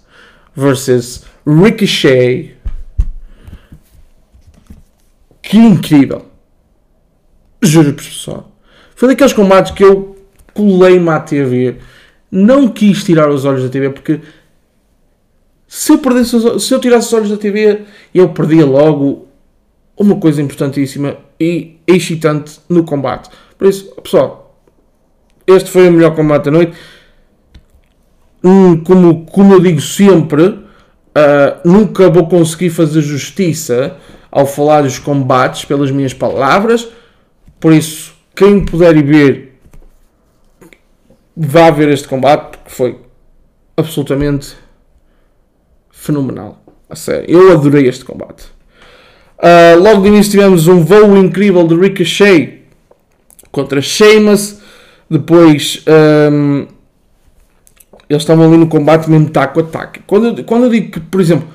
versus 0.56 1.24
Ricochet. 1.46 2.56
Que 5.40 5.56
incrível! 5.56 6.26
Juro-vos, 7.62 8.08
pessoal. 8.08 8.50
Foi 8.96 9.08
daqueles 9.08 9.32
combates 9.32 9.70
que 9.70 9.84
eu 9.84 10.15
colei-me 10.56 11.10
à 11.10 11.20
TV. 11.20 11.76
Não 12.30 12.68
quis 12.68 13.04
tirar 13.04 13.28
os 13.28 13.44
olhos 13.44 13.62
da 13.62 13.68
TV 13.68 13.90
porque 13.90 14.20
se 15.68 15.92
eu, 15.92 15.98
perdesse, 15.98 16.60
se 16.60 16.74
eu 16.74 16.80
tirasse 16.80 17.08
os 17.08 17.12
olhos 17.12 17.30
da 17.30 17.36
TV, 17.36 17.82
eu 18.14 18.30
perdia 18.30 18.64
logo 18.64 19.28
uma 19.96 20.16
coisa 20.16 20.40
importantíssima 20.40 21.16
e 21.38 21.76
excitante 21.86 22.60
no 22.68 22.84
combate. 22.84 23.28
Por 23.58 23.68
isso, 23.68 23.94
pessoal, 24.02 24.58
este 25.46 25.70
foi 25.70 25.88
o 25.88 25.92
melhor 25.92 26.14
combate 26.14 26.44
da 26.44 26.50
noite. 26.50 26.76
Hum, 28.42 28.82
como, 28.84 29.26
como 29.26 29.54
eu 29.54 29.60
digo 29.60 29.80
sempre, 29.80 30.44
uh, 30.46 30.64
nunca 31.64 32.08
vou 32.10 32.28
conseguir 32.28 32.70
fazer 32.70 33.00
justiça 33.00 33.96
ao 34.30 34.46
falar 34.46 34.82
dos 34.82 34.98
combates 34.98 35.64
pelas 35.64 35.90
minhas 35.90 36.14
palavras. 36.14 36.88
Por 37.58 37.72
isso, 37.72 38.14
quem 38.34 38.64
puder 38.64 38.96
ir 38.96 39.02
ver, 39.02 39.55
vá 41.36 41.70
ver 41.70 41.88
este 41.90 42.08
combate, 42.08 42.56
porque 42.56 42.70
foi 42.70 42.98
absolutamente 43.76 44.56
fenomenal. 45.90 46.62
A 46.88 46.96
sério, 46.96 47.28
eu 47.28 47.52
adorei 47.52 47.86
este 47.88 48.04
combate. 48.04 48.44
Uh, 49.38 49.78
logo 49.82 50.02
de 50.02 50.08
início 50.08 50.30
tivemos 50.30 50.66
um 50.66 50.82
voo 50.82 51.16
incrível 51.16 51.66
de 51.66 51.74
Ricochet 51.74 52.62
contra 53.50 53.82
Sheamus. 53.82 54.60
Depois 55.10 55.84
um, 56.32 56.66
eles 58.08 58.22
estavam 58.22 58.46
ali 58.46 58.56
no 58.56 58.66
combate 58.66 59.10
mesmo 59.10 59.28
taco 59.28 59.60
a 59.60 59.62
taco. 59.64 59.98
Quando 60.06 60.42
quando 60.44 60.64
eu 60.64 60.70
digo 60.70 60.92
que, 60.92 61.00
por 61.00 61.20
exemplo, 61.20 61.48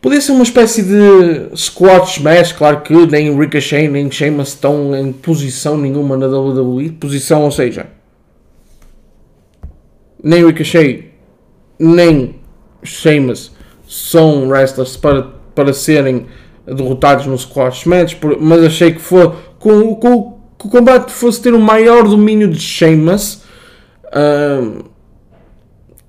podia 0.00 0.20
ser 0.20 0.32
uma 0.32 0.42
espécie 0.42 0.82
de 0.82 1.56
squash 1.56 2.18
match, 2.18 2.54
claro 2.54 2.80
que 2.80 2.94
nem 3.06 3.38
Ricochet 3.38 3.88
nem 3.88 4.10
Sheamus 4.10 4.48
estão 4.48 4.96
em 4.96 5.12
posição 5.12 5.76
nenhuma 5.76 6.16
na 6.16 6.26
WWE. 6.26 6.90
Posição, 6.92 7.42
ou 7.42 7.50
seja, 7.52 7.86
nem 10.22 10.46
Ricochet 10.46 11.12
nem 11.78 12.36
Sheamus 12.82 13.52
são 13.86 14.48
wrestlers 14.48 14.96
para, 14.96 15.26
para 15.54 15.72
serem 15.72 16.26
derrotados 16.64 17.26
no 17.26 17.36
squash 17.36 17.84
match, 17.86 18.14
mas 18.40 18.64
achei 18.64 18.92
que 18.92 19.00
foi 19.00 19.32
com, 19.58 19.94
com, 19.96 20.38
o 20.64 20.68
combate 20.68 21.10
fosse 21.10 21.42
ter 21.42 21.52
um 21.52 21.60
maior 21.60 22.04
domínio 22.04 22.48
de 22.48 22.60
Sheamus, 22.60 23.42
uh, 24.06 24.84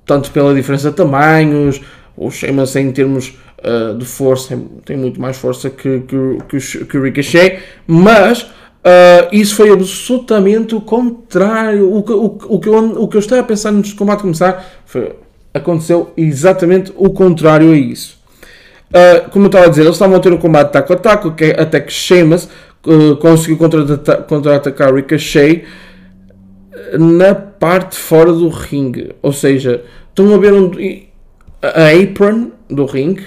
tanto 0.06 0.32
pela 0.32 0.54
diferença 0.54 0.92
de 0.92 0.96
tamanhos, 0.96 1.82
o 2.16 2.30
Sheamus 2.30 2.76
em 2.76 2.92
termos 2.92 3.40
uh, 3.60 3.98
de 3.98 4.06
força 4.06 4.60
tem 4.86 4.96
muito 4.96 5.20
mais 5.20 5.38
força 5.38 5.70
que, 5.70 6.02
que, 6.02 6.38
que, 6.48 6.86
que 6.86 6.98
o 6.98 7.04
Ricochet, 7.04 7.60
mas 7.88 8.48
uh, 8.86 9.30
isso 9.32 9.56
foi 9.56 9.72
absolutamente 9.72 10.76
o 10.76 10.82
contrário. 10.82 11.96
O 11.96 12.04
que, 12.04 12.12
o, 12.12 12.26
o, 12.26 12.60
que 12.60 12.70
eu, 12.70 12.76
o 13.02 13.08
que 13.08 13.18
eu 13.18 13.20
estava 13.20 13.42
a 13.42 13.46
pensar 13.46 13.70
antes 13.70 13.94
combate 13.94 14.22
começar 14.22 14.66
foi, 14.86 15.16
aconteceu 15.54 16.12
exatamente 16.18 16.92
o 16.96 17.10
contrário 17.12 17.72
a 17.72 17.76
isso. 17.76 18.18
Uh, 18.90 19.30
como 19.32 19.46
eu 19.46 19.48
estava 19.48 19.66
a 19.66 19.70
dizer, 19.70 19.82
eles 19.82 19.96
estavam 19.96 20.18
a 20.18 20.20
ter 20.20 20.32
um 20.32 20.38
combate 20.38 20.72
taco 20.72 20.94
a 20.94 20.96
taco, 20.96 21.34
até 21.58 21.80
que 21.80 21.92
Sheamus 21.92 22.48
uh, 22.86 23.16
conseguiu 23.18 23.58
contra-atacar 23.58 24.24
contra 24.24 24.96
Ricochet 24.96 25.66
na 27.00 27.34
parte 27.34 27.98
fora 27.98 28.32
do 28.32 28.50
ringue. 28.50 29.16
Ou 29.22 29.34
seja, 29.34 29.84
estão 30.10 30.34
a 30.34 30.38
ver 30.38 30.54
um, 30.54 30.72
a 31.62 31.90
apron 31.90 32.52
do 32.70 32.86
ringue. 32.86 33.26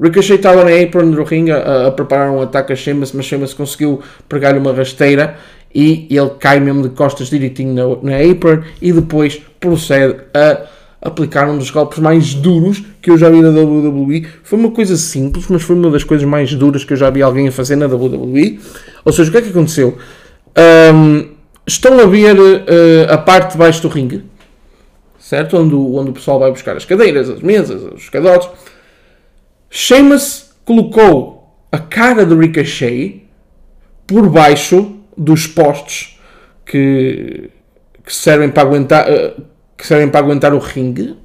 Ricochet 0.00 0.36
estava 0.36 0.64
na 0.64 0.70
apron 0.82 1.10
do 1.10 1.22
ringue 1.24 1.52
a, 1.52 1.88
a 1.88 1.90
preparar 1.90 2.30
um 2.30 2.40
ataque 2.40 2.72
a 2.72 2.76
Sheamus, 2.76 3.12
mas 3.12 3.26
Sheamus 3.26 3.52
conseguiu 3.52 4.00
pregar-lhe 4.28 4.58
uma 4.58 4.72
rasteira 4.72 5.36
e 5.74 6.06
ele 6.10 6.30
cai 6.38 6.58
mesmo 6.58 6.82
de 6.82 6.88
costas 6.90 7.28
direitinho 7.28 7.74
na, 7.74 8.10
na 8.10 8.30
apron 8.30 8.62
e 8.80 8.92
depois 8.92 9.40
procede 9.60 10.16
a 10.32 10.66
aplicar 11.02 11.48
um 11.48 11.56
dos 11.56 11.70
golpes 11.70 11.98
mais 11.98 12.34
duros 12.34 12.82
que 13.00 13.10
eu 13.10 13.16
já 13.16 13.30
vi 13.30 13.40
na 13.40 13.48
WWE. 13.48 14.26
Foi 14.42 14.58
uma 14.58 14.70
coisa 14.70 14.96
simples, 14.96 15.46
mas 15.48 15.62
foi 15.62 15.76
uma 15.76 15.90
das 15.90 16.04
coisas 16.04 16.26
mais 16.26 16.52
duras 16.54 16.84
que 16.84 16.92
eu 16.92 16.96
já 16.96 17.08
vi 17.10 17.22
alguém 17.22 17.48
a 17.48 17.52
fazer 17.52 17.76
na 17.76 17.86
WWE. 17.86 18.60
Ou 19.04 19.12
seja, 19.12 19.28
o 19.28 19.32
que 19.32 19.38
é 19.38 19.42
que 19.42 19.50
aconteceu? 19.50 19.96
Um, 20.94 21.28
estão 21.66 21.98
a 22.00 22.06
ver 22.06 22.38
uh, 22.38 23.12
a 23.12 23.18
parte 23.18 23.52
de 23.52 23.58
baixo 23.58 23.80
do 23.82 23.88
ringue, 23.88 24.24
certo? 25.18 25.56
Onde, 25.56 25.74
onde 25.74 26.10
o 26.10 26.12
pessoal 26.12 26.38
vai 26.38 26.50
buscar 26.50 26.76
as 26.76 26.84
cadeiras, 26.84 27.30
as 27.30 27.40
mesas, 27.40 27.82
os 27.94 28.08
cadotes. 28.08 28.48
Sheamus 29.70 30.50
colocou 30.64 31.54
a 31.70 31.78
cara 31.78 32.26
de 32.26 32.34
Ricochet 32.34 33.22
por 34.06 34.28
baixo 34.28 34.96
dos 35.16 35.46
postes 35.46 36.18
que, 36.66 37.50
que 38.04 38.14
servem 38.14 38.50
para 38.50 38.68
aguentar. 38.68 39.08
Uh, 39.08 39.42
que 39.76 39.86
servem 39.86 40.10
para 40.10 40.20
aguentar 40.20 40.52
o 40.52 40.58
ringue. 40.58 41.16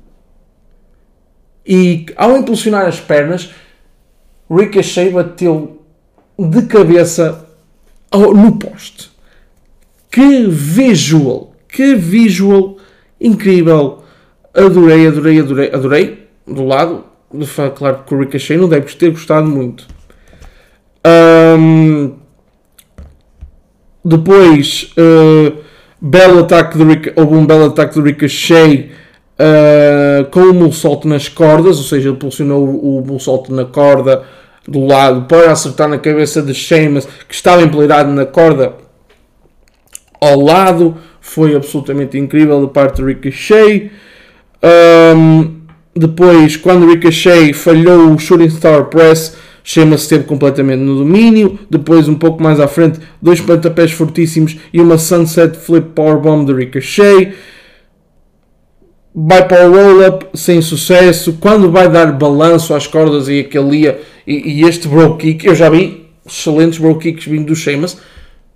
E 1.68 2.06
ao 2.16 2.38
impulsionar 2.38 2.86
as 2.86 3.02
pernas, 3.02 3.52
Ricochet 4.50 5.10
bateu 5.10 5.84
de 6.38 6.62
cabeça 6.62 7.46
no 8.14 8.58
poste. 8.58 9.12
Que 10.10 10.48
visual! 10.48 11.54
Que 11.68 11.96
visual 11.96 12.78
incrível! 13.20 14.04
Adorei, 14.54 15.08
adorei, 15.08 15.40
adorei, 15.42 15.72
adorei. 15.74 16.28
Do 16.48 16.64
lado, 16.64 17.04
claro 17.76 18.04
que 18.06 18.14
o 18.14 18.20
Ricochet 18.20 18.58
não 18.58 18.70
deve 18.70 18.94
ter 18.96 19.12
gostado 19.12 19.48
muito. 19.48 19.88
Um, 21.06 22.14
depois, 24.04 24.94
uh, 24.98 25.58
belo 26.02 26.40
ataque 26.40 26.78
de 26.78 26.84
Ric 26.84 27.14
houve 27.16 27.36
um 27.36 27.46
belo 27.46 27.66
ataque 27.66 27.96
de 27.96 28.02
Ricochet 28.02 28.92
uh, 29.40 30.26
com 30.30 30.42
o 30.42 30.54
Mulsalt 30.54 31.06
nas 31.06 31.28
cordas, 31.28 31.78
ou 31.78 31.84
seja, 31.84 32.10
ele 32.10 32.18
posicionou 32.18 32.64
o, 32.64 33.00
o 33.00 33.54
na 33.54 33.66
corda 33.66 34.24
do 34.68 34.86
lado 34.86 35.24
para 35.24 35.52
acertar 35.52 35.88
na 35.88 35.98
cabeça 35.98 36.42
de 36.42 36.54
Sheamus, 36.54 37.08
que 37.28 37.36
estava 37.36 37.62
empleirado 37.62 38.12
na 38.12 38.26
corda 38.26 38.74
ao 40.20 40.40
lado. 40.40 40.98
Foi 41.22 41.56
absolutamente 41.56 42.18
incrível 42.18 42.62
da 42.62 42.68
parte 42.68 42.98
de 42.98 43.08
Ricochet. 43.08 43.92
Um, 45.16 45.65
depois, 45.96 46.58
quando 46.58 46.90
Ricochet 46.90 47.54
falhou 47.54 48.14
o 48.14 48.20
Shooting 48.20 48.50
Star 48.50 48.86
Press, 48.86 49.38
Sheamus 49.64 50.02
esteve 50.02 50.26
completamente 50.26 50.82
no 50.82 50.98
domínio. 50.98 51.58
Depois, 51.70 52.10
um 52.10 52.16
pouco 52.16 52.44
mais 52.44 52.60
à 52.60 52.68
frente, 52.68 53.00
dois 53.22 53.40
pontapés 53.40 53.92
fortíssimos 53.92 54.58
e 54.74 54.82
uma 54.82 54.98
Sunset 54.98 55.58
Flip 55.58 55.88
Powerbomb 55.96 56.46
de 56.46 56.54
Ricochet. 56.54 57.34
Vai 59.16 59.48
para 59.48 59.70
o 59.70 59.72
roll-up 59.72 60.26
sem 60.34 60.62
sucesso. 60.62 61.38
Quando 61.40 61.72
vai 61.72 61.90
dar 61.90 62.12
balanço 62.12 62.74
às 62.74 62.86
cordas 62.86 63.30
e 63.30 63.40
aquele 63.40 63.78
ia, 63.78 64.02
e, 64.28 64.60
e 64.60 64.64
este 64.68 64.90
bro 64.90 65.16
kick, 65.16 65.48
eu 65.48 65.56
já 65.56 65.70
vi 65.70 66.06
excelentes 66.28 66.78
bro 66.78 67.00
kicks 67.00 67.26
vindo 67.26 67.46
do 67.46 67.56
Sheamus, 67.56 67.98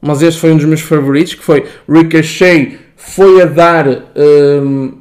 mas 0.02 0.22
este 0.22 0.42
foi 0.42 0.52
um 0.52 0.58
dos 0.58 0.66
meus 0.66 0.82
favoritos, 0.82 1.36
que 1.36 1.44
foi 1.44 1.64
Ricochet 1.88 2.78
foi 2.98 3.42
a 3.42 3.46
dar, 3.46 3.88
um, 3.88 4.92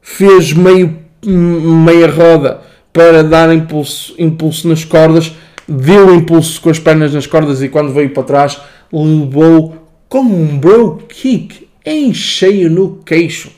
fez 0.00 0.54
meio 0.54 1.01
meia 1.24 2.10
roda 2.10 2.62
para 2.92 3.22
dar 3.22 3.52
impulso, 3.54 4.14
impulso 4.18 4.68
nas 4.68 4.84
cordas 4.84 5.32
deu 5.68 6.14
impulso 6.14 6.60
com 6.60 6.70
as 6.70 6.78
pernas 6.78 7.14
nas 7.14 7.26
cordas 7.26 7.62
e 7.62 7.68
quando 7.68 7.92
veio 7.92 8.10
para 8.10 8.22
trás 8.22 8.60
levou 8.92 9.88
com 10.08 10.20
um 10.20 10.58
bro 10.58 10.98
kick 11.08 11.68
em 11.84 12.12
cheio 12.12 12.70
no 12.70 12.98
queixo. 12.98 13.50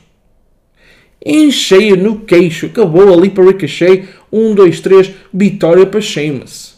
Em 1.25 1.51
cheio 1.51 1.97
no 1.97 2.21
queixo. 2.21 2.67
Acabou 2.67 3.13
ali 3.13 3.31
para 3.31 3.45
Ricochet. 3.45 4.09
1, 4.31 4.55
2, 4.55 4.81
3. 4.81 5.11
Vitória 5.33 5.87
para 5.87 6.01
Sheamus. 6.01 6.75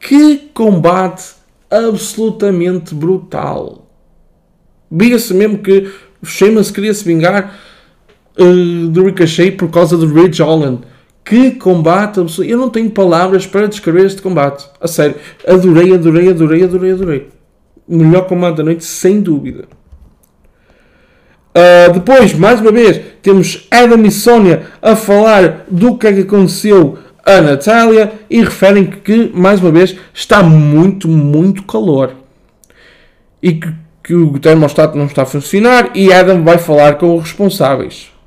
Que 0.00 0.50
combate 0.54 1.34
absolutamente 1.70 2.94
brutal. 2.94 3.86
Via-se 4.90 5.34
mesmo 5.34 5.58
que 5.58 5.90
Sheamus 6.24 6.70
queria 6.70 6.94
se 6.94 7.04
vingar 7.04 7.58
uh, 8.38 8.88
de 8.88 9.00
Ricochet 9.00 9.52
por 9.52 9.70
causa 9.70 9.96
do 9.96 10.06
Ridge 10.06 10.42
Holland 10.42 10.80
que 11.28 11.50
combate 11.52 12.20
absoluto. 12.20 12.50
Eu 12.50 12.58
não 12.58 12.70
tenho 12.70 12.90
palavras 12.90 13.46
para 13.46 13.68
descrever 13.68 14.06
este 14.06 14.22
combate. 14.22 14.66
A 14.80 14.88
sério. 14.88 15.16
Adorei, 15.46 15.92
adorei, 15.92 16.30
adorei, 16.30 16.64
adorei, 16.64 16.92
adorei. 16.92 17.28
Melhor 17.86 18.26
combate 18.26 18.56
da 18.56 18.62
noite, 18.64 18.84
sem 18.84 19.20
dúvida. 19.20 19.66
Uh, 21.54 21.92
depois, 21.92 22.32
mais 22.32 22.60
uma 22.60 22.72
vez, 22.72 23.00
temos 23.20 23.66
Adam 23.70 24.02
e 24.04 24.10
Sonia 24.10 24.68
a 24.80 24.96
falar 24.96 25.66
do 25.68 25.98
que 25.98 26.06
é 26.06 26.12
que 26.14 26.20
aconteceu 26.20 26.96
a 27.26 27.42
Natália 27.42 28.12
e 28.30 28.40
referem 28.42 28.86
que, 28.86 29.30
mais 29.34 29.60
uma 29.60 29.70
vez, 29.70 29.96
está 30.14 30.42
muito, 30.42 31.08
muito 31.08 31.62
calor. 31.64 32.12
E 33.42 33.52
que, 33.52 33.72
que 34.02 34.14
o 34.14 34.38
termostato 34.38 34.96
não 34.96 35.06
está 35.06 35.22
a 35.22 35.26
funcionar 35.26 35.90
e 35.94 36.10
Adam 36.10 36.42
vai 36.42 36.56
falar 36.56 36.94
com 36.94 37.16
os 37.16 37.24
responsáveis. 37.24 38.17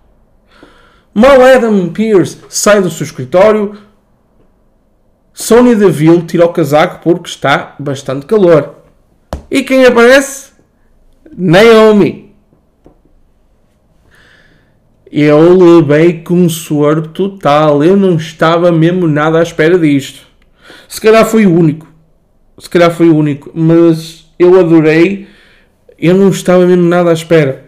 Mal 1.13 1.41
Adam 1.41 1.89
Pierce 1.89 2.37
sai 2.47 2.81
do 2.81 2.89
seu 2.89 3.05
escritório, 3.05 3.77
Sonya 5.33 5.75
Deville 5.75 6.23
tira 6.23 6.45
o 6.45 6.53
casaco 6.53 7.01
porque 7.03 7.29
está 7.29 7.75
bastante 7.79 8.25
calor. 8.25 8.75
E 9.49 9.63
quem 9.63 9.85
aparece? 9.85 10.51
Naomi. 11.35 12.31
Eu 15.11 15.57
levei 15.57 16.21
com 16.21 16.47
suor 16.47 17.07
total. 17.07 17.83
Eu 17.83 17.97
não 17.97 18.15
estava 18.15 18.71
mesmo 18.71 19.07
nada 19.07 19.39
à 19.39 19.43
espera 19.43 19.77
disto. 19.77 20.25
Se 20.87 21.01
calhar 21.01 21.25
foi 21.25 21.45
o 21.45 21.53
único. 21.53 21.87
Se 22.57 22.69
calhar 22.69 22.91
foi 22.91 23.09
o 23.09 23.15
único. 23.15 23.51
Mas 23.53 24.25
eu 24.37 24.59
adorei. 24.59 25.27
Eu 25.97 26.15
não 26.15 26.29
estava 26.29 26.65
mesmo 26.65 26.83
nada 26.83 27.09
à 27.09 27.13
espera. 27.13 27.65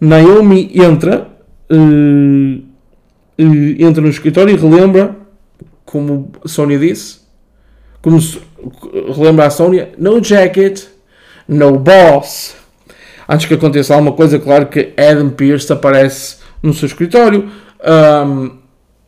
Naomi 0.00 0.70
entra. 0.74 1.28
Uh, 1.70 2.62
entra 3.38 4.02
no 4.02 4.08
escritório 4.08 4.54
e 4.54 4.58
relembra, 4.58 5.16
como 5.84 6.32
a 6.44 6.48
Sónia 6.48 6.78
disse, 6.78 7.20
como 8.02 8.18
relembra 9.14 9.46
a 9.46 9.50
Sónia, 9.50 9.90
no 9.98 10.20
jacket, 10.20 10.84
no 11.48 11.78
boss. 11.78 12.56
Antes 13.28 13.46
que 13.46 13.54
aconteça 13.54 13.94
alguma 13.94 14.12
coisa, 14.12 14.38
claro 14.38 14.66
que 14.66 14.92
Adam 14.96 15.30
Pearce 15.30 15.72
aparece 15.72 16.36
no 16.62 16.72
seu 16.72 16.86
escritório, 16.86 17.50
um, 18.24 18.58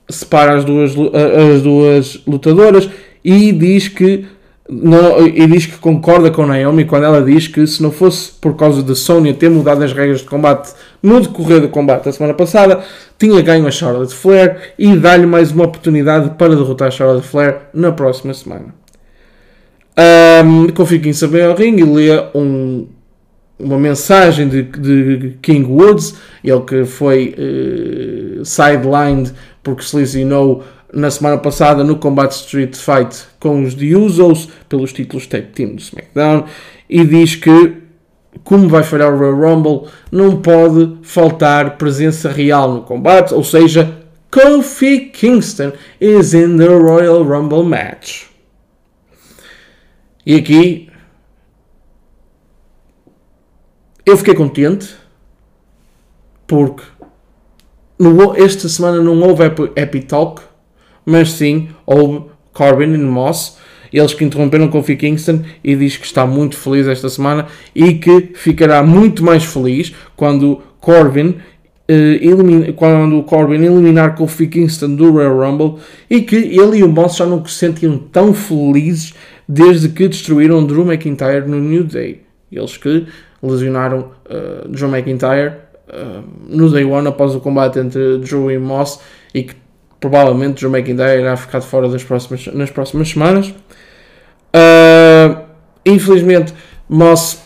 separa 0.08 0.56
as 0.56 0.64
duas, 0.64 0.92
as 0.92 1.62
duas 1.62 2.22
lutadoras 2.26 2.88
e 3.24 3.52
diz 3.52 3.88
que 3.88 4.26
não, 4.68 5.26
e 5.26 5.46
diz 5.46 5.64
que 5.64 5.78
concorda 5.78 6.30
com 6.30 6.44
Naomi 6.46 6.84
quando 6.84 7.04
ela 7.04 7.22
diz 7.22 7.48
que 7.48 7.66
se 7.66 7.82
não 7.82 7.90
fosse 7.90 8.32
por 8.32 8.54
causa 8.54 8.82
de 8.82 8.94
Sonya 8.94 9.32
ter 9.32 9.48
mudado 9.48 9.82
as 9.82 9.94
regras 9.94 10.20
de 10.20 10.26
combate 10.26 10.74
no 11.02 11.20
decorrer 11.20 11.62
do 11.62 11.70
combate 11.70 12.04
da 12.04 12.12
semana 12.12 12.34
passada, 12.34 12.84
tinha 13.18 13.40
ganho 13.40 13.66
a 13.66 13.70
Charlotte 13.70 14.14
Flair 14.14 14.74
e 14.78 14.94
dá-lhe 14.94 15.24
mais 15.24 15.52
uma 15.52 15.64
oportunidade 15.64 16.30
para 16.36 16.54
derrotar 16.54 16.88
a 16.88 16.90
Charlotte 16.90 17.26
Flair 17.26 17.56
na 17.72 17.92
próxima 17.92 18.34
semana. 18.34 18.74
Um, 20.44 20.68
confio 20.68 21.00
em 21.08 21.12
saber 21.14 21.44
ao 21.44 21.56
ringue 21.56 21.82
e 21.82 21.84
lê 21.84 22.10
um, 22.34 22.86
uma 23.58 23.78
mensagem 23.78 24.48
de, 24.48 24.62
de, 24.64 25.38
King 25.40 25.64
Woods, 25.64 26.14
ele 26.44 26.60
que 26.60 26.84
foi 26.84 27.34
uh, 27.38 28.44
sidelined 28.44 29.32
porque 29.62 29.82
se 29.82 29.96
lesionou 29.96 30.62
na 30.92 31.10
semana 31.10 31.38
passada 31.38 31.82
no 31.82 31.96
combate 31.96 32.32
Street 32.32 32.76
Fight 32.76 33.27
com 33.38 33.62
os 33.64 33.74
The 33.74 33.96
Usos 33.96 34.48
pelos 34.68 34.92
títulos 34.92 35.26
Tag 35.26 35.48
Team 35.48 35.74
do 35.74 35.80
SmackDown 35.80 36.44
e 36.88 37.04
diz 37.04 37.36
que 37.36 37.88
como 38.44 38.68
vai 38.68 38.82
falhar 38.82 39.12
o 39.12 39.18
Royal 39.18 39.56
Rumble, 39.56 39.90
não 40.10 40.40
pode 40.40 40.98
faltar 41.02 41.76
presença 41.76 42.30
real 42.30 42.72
no 42.72 42.82
combate, 42.82 43.34
ou 43.34 43.42
seja, 43.42 43.98
Kofi 44.30 45.10
Kingston 45.10 45.72
is 46.00 46.34
in 46.34 46.56
the 46.58 46.66
Royal 46.66 47.24
Rumble 47.24 47.64
match. 47.64 48.26
E 50.24 50.36
aqui 50.36 50.90
eu 54.04 54.16
fiquei 54.16 54.34
contente 54.34 54.94
porque 56.46 56.82
no, 57.98 58.36
esta 58.36 58.68
semana 58.68 59.02
não 59.02 59.20
houve 59.20 59.44
Epic 59.76 60.06
Talk, 60.06 60.42
mas 61.04 61.32
sim 61.32 61.70
houve 61.86 62.26
Corbin 62.58 62.92
e 62.92 62.98
Moss, 62.98 63.56
eles 63.92 64.12
que 64.12 64.24
interromperam 64.24 64.66
Kofi 64.66 64.96
Kingston 64.96 65.42
e 65.62 65.76
diz 65.76 65.96
que 65.96 66.04
está 66.04 66.26
muito 66.26 66.56
feliz 66.56 66.88
esta 66.88 67.08
semana 67.08 67.46
e 67.72 67.94
que 67.94 68.32
ficará 68.34 68.82
muito 68.82 69.24
mais 69.24 69.44
feliz 69.44 69.94
quando 70.16 70.60
Corbin 70.80 71.36
Uh, 71.90 72.20
elimina, 72.20 72.70
quando 72.74 73.18
o 73.18 73.22
Corbin 73.22 73.64
eliminar 73.64 74.14
Kofi 74.14 74.46
Kingston 74.46 74.94
do 74.94 75.10
Royal 75.10 75.38
Rumble 75.38 75.80
e 76.10 76.20
que 76.20 76.36
ele 76.36 76.80
e 76.80 76.84
o 76.84 76.88
Moss 76.88 77.16
já 77.16 77.24
não 77.24 77.42
se 77.46 77.54
sentiam 77.54 77.96
tão 77.96 78.34
felizes 78.34 79.14
desde 79.48 79.88
que 79.88 80.06
destruíram 80.06 80.66
Drew 80.66 80.84
McIntyre 80.84 81.48
no 81.48 81.58
New 81.58 81.84
Day. 81.84 82.20
Eles 82.52 82.76
que 82.76 83.06
lesionaram 83.42 84.10
uh, 84.28 84.68
Drew 84.68 84.90
McIntyre 84.90 85.54
uh, 85.88 86.22
no 86.46 86.68
Day 86.70 86.84
One 86.84 87.08
após 87.08 87.34
o 87.34 87.40
combate 87.40 87.78
entre 87.78 88.18
Drew 88.18 88.50
e 88.50 88.58
Moss 88.58 89.00
e 89.34 89.44
que 89.44 89.54
provavelmente 90.00 90.60
Drew 90.60 90.70
McIntyre 90.70 91.20
irá 91.20 91.36
ficar 91.36 91.58
de 91.58 91.66
fora 91.66 91.88
das 91.88 92.04
próximas, 92.04 92.46
nas 92.48 92.70
próximas 92.70 93.08
semanas. 93.08 93.48
Uh, 94.54 95.42
infelizmente, 95.84 96.54
Moss 96.88 97.38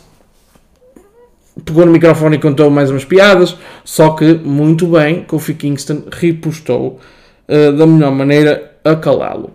pegou 1.65 1.85
no 1.85 1.93
microfone 1.93 2.37
e 2.37 2.39
contou 2.39 2.71
mais 2.71 2.91
umas 2.91 3.05
piadas, 3.05 3.57
só 3.85 4.11
que, 4.11 4.35
muito 4.35 4.87
bem, 4.87 5.25
Kofi 5.25 5.55
Kingston 5.55 6.05
repostou 6.11 7.01
uh, 7.49 7.73
da 7.77 7.87
melhor 7.87 8.13
maneira 8.13 8.73
a 8.85 8.97
calá-lo. 8.97 9.51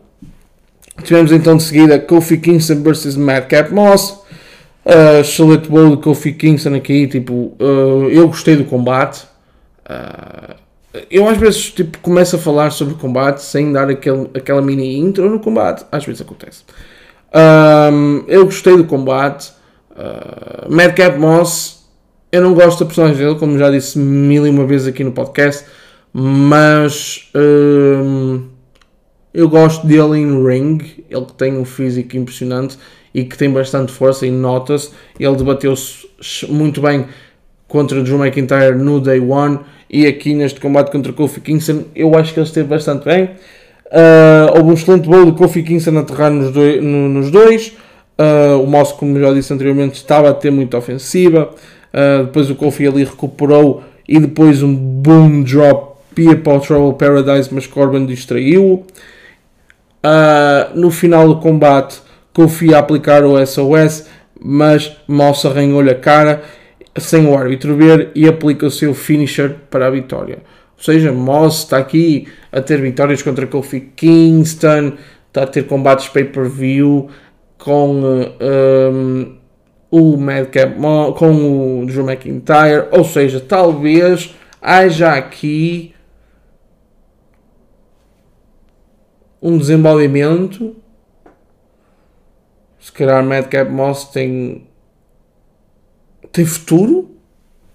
Tivemos 1.03 1.31
então 1.31 1.57
de 1.57 1.63
seguida 1.63 1.99
Kofi 1.99 2.38
Kingston 2.38 2.81
vs 2.81 3.15
Madcap 3.15 3.73
Moss. 3.73 4.25
Uh, 4.86 5.21
Charlotte 5.23 5.69
Bowl 5.69 5.97
de 5.97 6.01
Kofi 6.01 6.31
Kingston 6.31 6.75
aqui, 6.75 7.07
tipo, 7.07 7.53
uh, 7.60 8.10
eu 8.10 8.27
gostei 8.27 8.55
do 8.55 8.63
combate. 8.63 9.25
Eu 11.10 11.27
às 11.27 11.38
vezes 11.38 11.71
tipo, 11.71 11.97
começo 11.99 12.36
a 12.36 12.39
falar 12.39 12.71
sobre 12.71 12.95
combate 12.95 13.41
sem 13.41 13.71
dar 13.71 13.89
aquele, 13.89 14.29
aquela 14.33 14.62
mini 14.62 14.97
intro 14.97 15.29
no 15.29 15.39
combate. 15.39 15.86
Às 15.91 16.05
vezes 16.05 16.21
acontece. 16.21 16.63
Um, 17.33 18.23
eu 18.27 18.45
gostei 18.45 18.75
do 18.77 18.86
combate. 18.86 19.51
Uh, 19.91 20.71
Madcap 20.73 21.17
Moss, 21.17 21.88
eu 22.31 22.41
não 22.41 22.53
gosto 22.53 22.79
da 22.79 22.86
personagem 22.86 23.17
dele, 23.17 23.39
como 23.39 23.57
já 23.57 23.71
disse 23.71 23.97
mil 23.97 24.45
e 24.45 24.49
uma 24.49 24.65
vezes 24.65 24.88
aqui 24.88 25.03
no 25.03 25.12
podcast, 25.12 25.65
mas 26.13 27.29
um, 27.36 28.43
eu 29.33 29.49
gosto 29.49 29.86
dele 29.86 30.19
em 30.19 30.45
ring. 30.45 31.03
Ele 31.10 31.27
tem 31.38 31.57
um 31.57 31.65
físico 31.65 32.15
impressionante 32.15 32.77
e 33.13 33.23
que 33.23 33.38
tem 33.38 33.51
bastante 33.51 33.91
força 33.91 34.25
e 34.25 34.31
nota-se. 34.31 34.91
Ele 35.19 35.36
debateu-se 35.36 36.07
muito 36.47 36.81
bem 36.81 37.07
contra 37.67 38.01
Drew 38.01 38.23
McIntyre 38.23 38.75
no 38.75 38.99
Day 38.99 39.19
One 39.19 39.60
e 39.89 40.06
aqui 40.06 40.34
neste 40.34 40.60
combate 40.60 40.91
contra 40.91 41.13
Kofi 41.13 41.39
Kingston 41.39 41.84
eu 41.95 42.17
acho 42.17 42.34
que 42.34 42.39
ele 42.39 42.47
esteve 42.47 42.67
bastante 42.67 43.06
bem. 43.06 43.30
Uh, 43.86 44.58
houve 44.58 44.71
um 44.71 44.73
excelente 44.73 45.08
bolo 45.08 45.32
de 45.32 45.38
Kofi 45.38 45.63
Kingston 45.63 45.97
aterrar 45.97 46.32
nos, 46.32 46.52
dois. 46.52 46.84
No, 46.84 47.10
nos 47.10 47.32
dois. 47.32 47.73
Uh, 48.19 48.62
o 48.62 48.67
Moss, 48.67 48.91
como 48.91 49.17
já 49.19 49.32
disse 49.32 49.54
anteriormente, 49.54 49.95
estava 49.95 50.30
a 50.30 50.34
ter 50.34 50.52
muita 50.52 50.78
ofensiva. 50.78 51.52
Uh, 51.93 52.26
depois 52.26 52.50
o 52.50 52.56
Kofi 52.56 52.86
ali 52.86 53.04
recuperou 53.06 53.84
e 54.08 54.19
depois 54.19 54.62
um 54.62 54.73
boom 54.76 55.43
drop 55.43 55.97
Pia 56.13 56.36
para 56.36 56.54
o 56.54 56.60
Trouble 56.60 56.97
Paradise, 56.97 57.54
mas 57.54 57.67
Corbin 57.67 58.06
distraiu. 58.06 58.84
no 60.73 60.89
final 60.89 61.28
do 61.28 61.39
combate, 61.39 62.00
Kofi 62.34 62.73
a 62.73 62.80
aplicar 62.80 63.23
o 63.23 63.38
SOS, 63.45 64.08
mas 64.41 64.97
Moss 65.08 65.45
arranhou-lhe 65.45 65.91
a 65.91 65.95
cara 65.95 66.41
sem 66.99 67.25
o 67.25 67.38
árbitro 67.38 67.75
ver 67.75 68.12
e 68.15 68.27
aplica 68.27 68.65
o 68.65 68.71
seu 68.71 68.93
finisher 68.93 69.55
para 69.69 69.88
a 69.88 69.89
vitória. 69.89 70.39
Ou 70.77 70.83
seja, 70.83 71.12
Moss 71.12 71.60
está 71.60 71.77
aqui 71.77 72.27
a 72.51 72.62
ter 72.62 72.79
vitórias 72.79 73.21
contra 73.23 73.47
Kofi 73.47 73.81
Kingston, 73.95 74.93
está 75.27 75.43
a 75.43 75.47
ter 75.47 75.63
combates 75.65 76.07
pay-per-view 76.07 77.10
com 77.57 78.01
um, 78.01 79.38
o 79.89 80.17
Madcap 80.17 80.75
com 81.17 81.81
o 81.81 81.86
Drew 81.86 82.05
McIntyre. 82.05 82.88
Ou 82.91 83.03
seja, 83.03 83.39
talvez 83.39 84.36
haja 84.62 85.13
aqui 85.13 85.95
um 89.41 89.57
desenvolvimento. 89.57 90.75
Se 92.79 92.91
calhar 92.91 93.23
Madcap 93.23 93.69
Moss 93.71 94.05
tem 94.05 94.67
tem 96.31 96.45
futuro, 96.45 97.11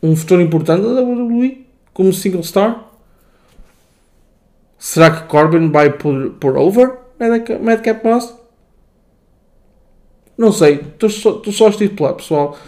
um 0.02 0.16
futuro 0.16 0.40
importante 0.40 0.82
da 0.82 1.00
WWE 1.00 1.66
como 1.92 2.12
single 2.12 2.42
star. 2.42 2.90
Será 4.78 5.10
que 5.10 5.28
Corbin 5.28 5.70
vai 5.70 5.92
por, 5.92 6.30
por 6.40 6.56
over 6.56 6.92
Madcap 7.60 8.04
Moss? 8.04 8.34
Não 10.36 10.50
sei, 10.50 10.74
estou 10.74 11.08
só, 11.08 11.42
só 11.52 11.66
a 11.66 11.70
estipular, 11.70 12.14
pessoal. 12.14 12.58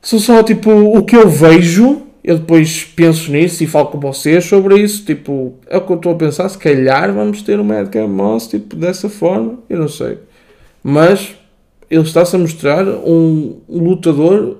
São 0.00 0.18
só 0.18 0.42
tipo 0.42 0.70
o 0.70 1.04
que 1.04 1.16
eu 1.16 1.28
vejo. 1.28 2.02
Eu 2.22 2.38
depois 2.38 2.84
penso 2.84 3.32
nisso 3.32 3.64
e 3.64 3.66
falo 3.66 3.86
com 3.86 3.98
vocês 3.98 4.44
sobre 4.44 4.78
isso. 4.80 5.04
Tipo, 5.04 5.54
é 5.66 5.78
o 5.78 5.80
que 5.80 5.92
eu 5.92 5.96
estou 5.96 6.12
a 6.12 6.16
pensar. 6.16 6.48
Se 6.48 6.58
calhar 6.58 7.12
vamos 7.12 7.42
ter 7.42 7.58
o 7.58 7.64
Madcap 7.64 8.06
Moss 8.06 8.46
tipo, 8.46 8.76
dessa 8.76 9.08
forma. 9.08 9.58
Eu 9.68 9.78
não 9.78 9.88
sei. 9.88 10.18
Mas 10.82 11.34
ele 11.90 12.02
está-se 12.02 12.36
a 12.36 12.38
mostrar 12.38 12.86
um 12.86 13.60
lutador 13.68 14.58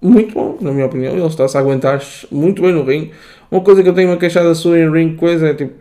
muito 0.00 0.32
bom, 0.34 0.56
na 0.60 0.70
minha 0.72 0.86
opinião. 0.86 1.14
Ele 1.14 1.26
está-se 1.26 1.56
a 1.56 1.60
aguentar 1.60 2.00
muito 2.30 2.62
bem 2.62 2.72
no 2.72 2.84
ringue. 2.84 3.12
Uma 3.50 3.60
coisa 3.60 3.82
que 3.82 3.88
eu 3.88 3.94
tenho 3.94 4.10
uma 4.10 4.16
queixada 4.16 4.48
da 4.48 4.54
sua 4.54 4.78
em 4.78 4.88
ring 4.90 5.16
coisa 5.16 5.48
é 5.48 5.54
tipo 5.54 5.74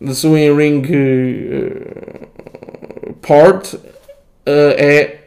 da 0.00 0.14
sua 0.14 0.40
em 0.40 0.56
ring 0.56 0.82
uh, 0.82 3.14
part 3.22 3.76
uh, 3.76 3.80
é 4.46 5.18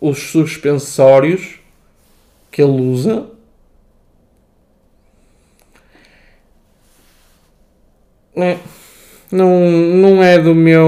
os 0.00 0.18
suspensórios 0.18 1.60
que 2.50 2.62
ele 2.62 2.80
usa. 2.80 3.26
É, 8.34 8.56
não, 9.32 9.70
não 9.70 10.22
é 10.22 10.38
do 10.38 10.54
meu. 10.54 10.86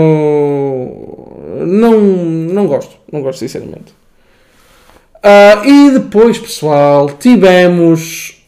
Não, 1.69 2.01
não 2.01 2.67
gosto. 2.67 2.97
Não 3.13 3.23
gosto, 3.23 3.41
sinceramente. 3.41 3.93
Uh, 5.17 5.65
e 5.67 5.91
depois, 5.91 6.39
pessoal, 6.39 7.11
tivemos 7.11 8.43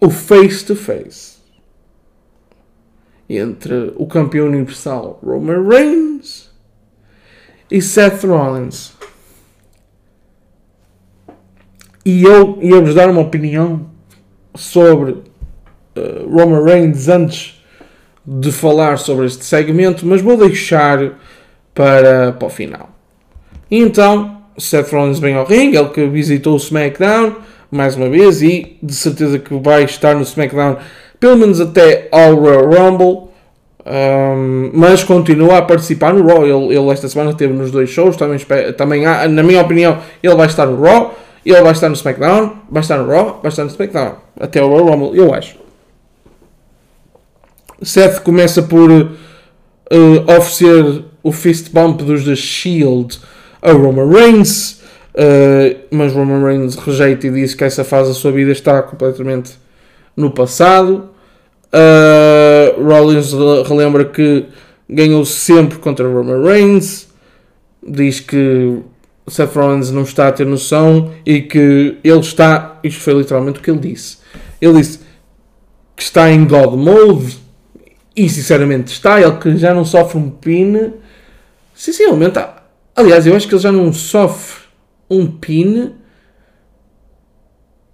o 0.00 0.10
face-to-face 0.10 1.38
entre 3.28 3.92
o 3.96 4.06
campeão 4.06 4.46
universal 4.46 5.18
Roman 5.22 5.66
Reigns 5.66 6.50
e 7.70 7.80
Seth 7.82 8.24
Rollins. 8.24 8.92
E 12.04 12.22
eu 12.22 12.58
ia-vos 12.62 12.94
dar 12.94 13.10
uma 13.10 13.20
opinião 13.20 13.90
sobre 14.54 15.12
uh, 15.12 16.28
Roman 16.30 16.64
Reigns 16.64 17.08
antes 17.08 17.57
de 18.30 18.52
falar 18.52 18.98
sobre 18.98 19.24
este 19.24 19.42
segmento, 19.42 20.06
mas 20.06 20.20
vou 20.20 20.36
deixar 20.36 21.12
para, 21.74 22.32
para 22.32 22.46
o 22.46 22.50
final. 22.50 22.90
Então, 23.70 24.42
Seth 24.58 24.92
Rollins 24.92 25.18
vem 25.18 25.34
ao 25.34 25.46
ringue, 25.46 25.78
ele 25.78 25.88
que 25.88 26.06
visitou 26.06 26.52
o 26.52 26.58
SmackDown 26.58 27.36
mais 27.70 27.96
uma 27.96 28.08
vez 28.08 28.42
e 28.42 28.76
de 28.82 28.94
certeza 28.94 29.38
que 29.38 29.54
vai 29.58 29.84
estar 29.84 30.14
no 30.14 30.22
SmackDown 30.22 30.76
pelo 31.18 31.36
menos 31.36 31.58
até 31.60 32.08
ao 32.12 32.34
Royal 32.34 32.70
Rumble. 32.70 33.28
Um, 33.86 34.70
mas 34.74 35.02
continua 35.02 35.58
a 35.58 35.62
participar 35.62 36.12
no 36.12 36.26
Raw. 36.26 36.46
Ele, 36.46 36.76
ele, 36.76 36.90
esta 36.90 37.08
semana 37.08 37.30
esteve 37.30 37.54
nos 37.54 37.70
dois 37.70 37.88
shows. 37.88 38.16
Também, 38.16 38.38
também 38.76 39.06
há, 39.06 39.26
na 39.26 39.42
minha 39.42 39.62
opinião, 39.62 39.98
ele 40.22 40.34
vai 40.34 40.46
estar 40.46 40.66
no 40.66 40.82
Raw, 40.82 41.14
ele 41.44 41.62
vai 41.62 41.72
estar 41.72 41.88
no 41.88 41.94
SmackDown, 41.94 42.52
vai 42.70 42.82
estar 42.82 42.98
no 42.98 43.10
Raw, 43.10 43.40
vai 43.42 43.48
estar 43.48 43.64
no 43.64 43.70
SmackDown 43.70 44.16
até 44.38 44.62
o 44.62 44.68
Royal 44.68 44.86
Rumble. 44.88 45.18
Eu 45.18 45.32
acho. 45.32 45.67
Seth 47.82 48.20
começa 48.20 48.62
por 48.62 48.90
uh, 48.90 50.32
oferecer 50.36 51.04
o 51.22 51.32
fist 51.32 51.70
bump 51.72 52.02
dos 52.02 52.24
The 52.24 52.36
Shield 52.36 53.18
a 53.62 53.72
Roman 53.72 54.08
Reigns, 54.08 54.80
uh, 55.14 55.78
mas 55.90 56.12
Roman 56.12 56.44
Reigns 56.44 56.74
rejeita 56.74 57.26
e 57.26 57.30
diz 57.30 57.54
que 57.54 57.64
essa 57.64 57.84
fase 57.84 58.10
da 58.10 58.14
sua 58.14 58.32
vida 58.32 58.52
está 58.52 58.82
completamente 58.82 59.52
no 60.16 60.30
passado. 60.30 61.10
Uh, 61.72 62.82
Rollins 62.82 63.32
relembra 63.68 64.04
que 64.04 64.46
ganhou 64.88 65.24
sempre 65.24 65.78
contra 65.78 66.08
Roman 66.08 66.42
Reigns, 66.42 67.08
diz 67.86 68.20
que 68.20 68.80
Seth 69.28 69.54
Rollins 69.54 69.90
não 69.90 70.02
está 70.02 70.28
a 70.28 70.32
ter 70.32 70.46
noção 70.46 71.12
e 71.26 71.42
que 71.42 71.98
ele 72.02 72.20
está, 72.20 72.78
isto 72.82 73.00
foi 73.02 73.14
literalmente 73.14 73.60
o 73.60 73.62
que 73.62 73.70
ele 73.70 73.80
disse. 73.80 74.18
Ele 74.60 74.78
disse 74.78 75.00
que 75.94 76.02
está 76.02 76.30
em 76.30 76.44
God 76.46 76.74
Mode 76.74 77.47
e 78.24 78.28
sinceramente 78.28 78.92
está, 78.92 79.20
ele 79.20 79.38
que 79.38 79.56
já 79.56 79.72
não 79.72 79.84
sofre 79.84 80.18
um 80.18 80.30
pin 80.30 80.92
Sinceramente, 81.78 82.44
aliás, 82.96 83.24
eu 83.24 83.36
acho 83.36 83.46
que 83.46 83.54
ele 83.54 83.62
já 83.62 83.70
não 83.70 83.92
sofre 83.92 84.64
um 85.08 85.30
pin 85.30 85.94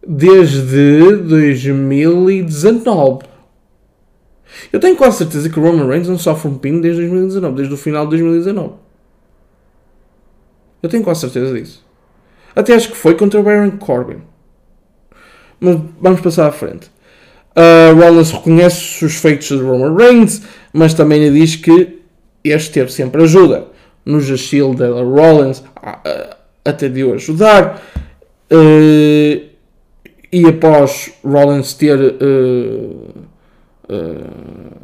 desde 0.06 1.18
2019. 1.18 3.26
Eu 4.72 4.80
tenho 4.80 4.96
quase 4.96 5.18
certeza 5.18 5.50
que 5.50 5.60
o 5.60 5.62
Roman 5.62 5.86
Reigns 5.86 6.08
não 6.08 6.16
sofre 6.16 6.50
um 6.50 6.56
pino 6.56 6.80
desde 6.80 7.02
2019, 7.02 7.56
desde 7.56 7.74
o 7.74 7.76
final 7.76 8.06
de 8.06 8.12
2019. 8.12 8.72
Eu 10.82 10.88
tenho 10.88 11.04
quase 11.04 11.20
certeza 11.20 11.52
disso. 11.52 11.84
Até 12.56 12.74
acho 12.74 12.88
que 12.88 12.96
foi 12.96 13.14
contra 13.14 13.38
o 13.38 13.42
Baron 13.42 13.72
Corbin. 13.72 14.22
Mas 15.60 15.78
vamos 16.00 16.22
passar 16.22 16.46
à 16.46 16.52
frente. 16.52 16.90
Uh, 17.56 17.94
Rollins 17.98 18.32
reconhece 18.32 19.04
os 19.04 19.14
feitos 19.16 19.46
de 19.48 19.62
Roman 19.62 19.94
Reigns, 19.94 20.42
mas 20.72 20.94
também 20.94 21.20
lhe 21.20 21.40
diz 21.40 21.56
que 21.56 22.00
este 22.42 22.72
teve 22.72 22.92
sempre 22.92 23.22
ajuda. 23.22 23.68
No 24.04 24.20
Shield 24.20 24.82
Rollins 24.82 25.62
até 26.64 26.88
deu 26.88 27.14
ajudar. 27.14 27.82
Uh, 28.52 29.54
e 30.34 30.46
após 30.48 31.12
Rollins 31.24 31.74
ter 31.74 31.96
uh, 31.96 33.08
uh, 33.88 34.74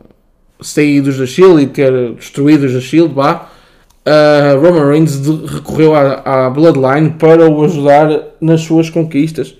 saído 0.60 1.12
da 1.12 1.26
Shield 1.26 1.60
e 1.60 1.66
ter 1.66 2.14
destruído 2.14 2.66
a 2.66 2.80
Shield, 2.80 3.12
vá, 3.12 3.50
uh, 4.06 4.60
Roman 4.60 4.90
Reigns 4.90 5.20
de, 5.20 5.46
recorreu 5.46 5.94
à, 5.94 6.46
à, 6.46 6.50
Bloodline 6.50 7.10
para 7.18 7.50
o 7.50 7.64
ajudar 7.64 8.28
nas 8.40 8.60
suas 8.60 8.90
conquistas. 8.90 9.56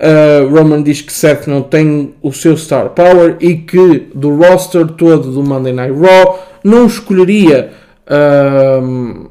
Uh, 0.00 0.48
Roman 0.48 0.82
diz 0.82 1.02
que 1.02 1.12
Seth 1.12 1.46
não 1.46 1.62
tem 1.62 2.14
o 2.22 2.32
seu 2.32 2.56
star 2.56 2.88
power 2.90 3.36
e 3.38 3.56
que 3.56 4.08
do 4.14 4.34
roster 4.34 4.86
todo 4.86 5.30
do 5.30 5.42
Monday 5.42 5.74
Night 5.74 5.92
Raw 5.92 6.48
não 6.64 6.86
escolheria 6.86 7.70
uh, 8.06 9.30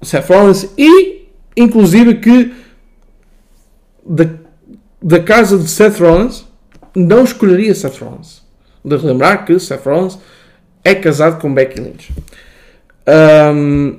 Seth 0.00 0.28
Rollins 0.28 0.68
e 0.78 1.26
inclusive 1.56 2.14
que 2.18 2.52
da, 4.06 4.26
da 5.02 5.18
casa 5.18 5.58
de 5.58 5.68
Seth 5.68 5.98
Rollins 5.98 6.44
não 6.94 7.24
escolheria 7.24 7.74
Seth 7.74 7.98
Rollins. 7.98 8.42
De 8.84 8.96
relembrar 8.96 9.44
que 9.44 9.58
Seth 9.58 9.84
Rollins 9.84 10.18
é 10.84 10.94
casado 10.94 11.40
com 11.40 11.52
Becky 11.52 11.80
Lynch. 11.80 12.12
Um, 13.54 13.98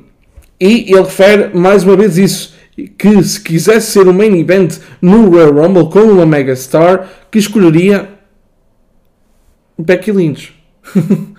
e 0.59 0.91
ele 0.91 1.01
refere 1.01 1.57
mais 1.57 1.83
uma 1.83 1.95
vez 1.95 2.17
isso 2.17 2.60
que 2.97 3.23
se 3.23 3.41
quisesse 3.41 3.91
ser 3.91 4.07
o 4.07 4.13
main 4.13 4.39
event 4.39 4.77
no 5.01 5.29
Royal 5.29 5.51
Rumble 5.51 5.89
com 5.89 5.99
uma 5.99 6.25
megastar, 6.25 7.07
que 7.29 7.39
escolheria 7.39 8.09
Becky 9.77 10.11
Lynch. 10.11 10.53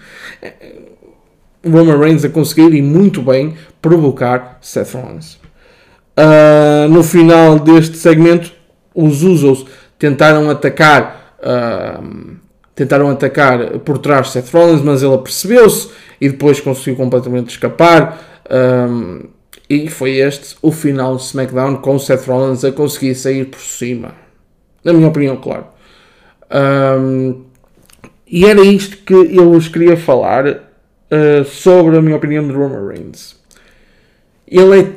Roman 1.65 1.97
Reigns 1.97 2.25
a 2.25 2.29
conseguir 2.29 2.75
e 2.75 2.83
muito 2.83 3.23
bem 3.23 3.55
provocar 3.81 4.59
Seth 4.61 4.95
Rollins. 4.95 5.39
Uh, 6.19 6.89
no 6.91 7.03
final 7.03 7.59
deste 7.59 7.97
segmento, 7.97 8.53
os 8.95 9.23
Usos 9.23 9.65
tentaram 9.99 10.51
atacar, 10.51 11.37
uh, 11.39 12.37
tentaram 12.75 13.09
atacar 13.09 13.79
por 13.81 13.99
trás 13.99 14.31
Seth 14.31 14.51
Rollins, 14.53 14.83
mas 14.83 15.03
ele 15.03 15.19
percebeu-se 15.19 15.89
e 16.21 16.29
depois 16.29 16.61
conseguiu 16.61 16.97
completamente 16.97 17.51
escapar. 17.51 18.21
Ah, 18.51 19.21
e 19.73 19.89
foi 19.89 20.19
este 20.19 20.55
o 20.61 20.71
final 20.71 21.17
de 21.17 21.23
SmackDown 21.23 21.77
com 21.77 21.99
Seth 21.99 22.27
Rollins 22.27 22.63
a 22.63 22.71
conseguir 22.71 23.15
sair 23.15 23.47
por 23.47 23.61
cima. 23.61 24.15
Na 24.85 24.93
minha 24.93 25.09
opinião, 25.09 25.35
claro. 25.39 25.65
Um, 27.01 27.45
e 28.27 28.45
era 28.45 28.61
isto 28.61 28.99
que 28.99 29.15
eu 29.15 29.51
vos 29.51 29.69
queria 29.69 29.97
falar 29.97 30.47
uh, 30.47 31.45
sobre 31.47 31.97
a 31.97 32.03
minha 32.03 32.17
opinião 32.17 32.47
de 32.47 32.53
Roman 32.53 32.87
Reigns. 32.87 33.35
Ele 34.47 34.81
é 34.81 34.93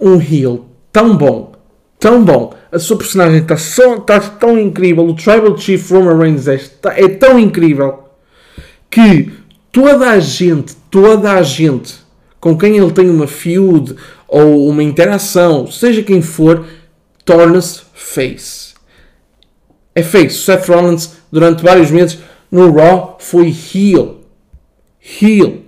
um 0.00 0.20
heel 0.20 0.66
tão 0.90 1.16
bom, 1.16 1.52
tão 2.00 2.24
bom. 2.24 2.54
A 2.72 2.78
sua 2.80 2.98
personagem 2.98 3.40
está 3.42 3.56
tá 4.00 4.18
tão 4.18 4.58
incrível. 4.58 5.06
O 5.06 5.14
Tribal 5.14 5.56
Chief 5.56 5.88
Roman 5.92 6.18
Reigns 6.18 6.48
é, 6.48 6.58
é 6.96 7.08
tão 7.08 7.38
incrível 7.38 8.00
que 8.90 9.32
toda 9.70 10.10
a 10.10 10.18
gente, 10.18 10.74
toda 10.90 11.34
a 11.34 11.42
gente 11.42 12.07
com 12.40 12.56
quem 12.56 12.76
ele 12.76 12.92
tem 12.92 13.08
uma 13.10 13.26
feud 13.26 13.96
ou 14.26 14.68
uma 14.68 14.82
interação, 14.82 15.66
seja 15.70 16.02
quem 16.02 16.22
for, 16.22 16.66
torna-se 17.24 17.82
face. 17.94 18.74
É 19.94 20.02
face. 20.02 20.38
Seth 20.38 20.68
Rollins, 20.68 21.16
durante 21.30 21.62
vários 21.62 21.90
meses 21.90 22.18
no 22.50 22.72
Raw, 22.72 23.16
foi 23.20 23.48
heel. 23.74 24.20
Heel. 25.20 25.64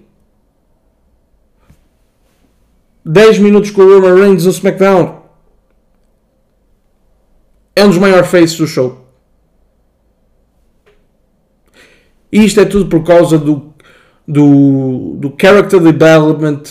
10 3.05 3.39
minutos 3.39 3.71
com 3.71 3.83
o 3.83 3.95
Roman 3.95 4.15
Reigns 4.15 4.45
no 4.45 4.51
SmackDown. 4.51 5.23
É 7.75 7.85
um 7.85 7.89
dos 7.89 7.99
maiores 7.99 8.29
faces 8.29 8.57
do 8.57 8.67
show. 8.67 9.07
E 12.33 12.45
isto 12.45 12.61
é 12.61 12.65
tudo 12.65 12.87
por 12.87 13.03
causa 13.03 13.39
do 13.39 13.70
do, 14.31 15.17
do 15.17 15.35
character 15.37 15.81
development 15.81 16.63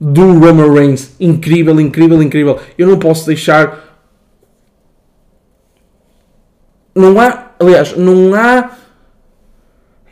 do 0.00 0.38
Roman 0.38 0.72
Reigns. 0.72 1.16
Incrível, 1.18 1.80
incrível, 1.80 2.22
incrível. 2.22 2.60
Eu 2.78 2.86
não 2.86 2.98
posso 2.98 3.26
deixar. 3.26 3.84
Não 6.94 7.20
há, 7.20 7.52
aliás, 7.58 7.96
não 7.96 8.34
há 8.34 8.76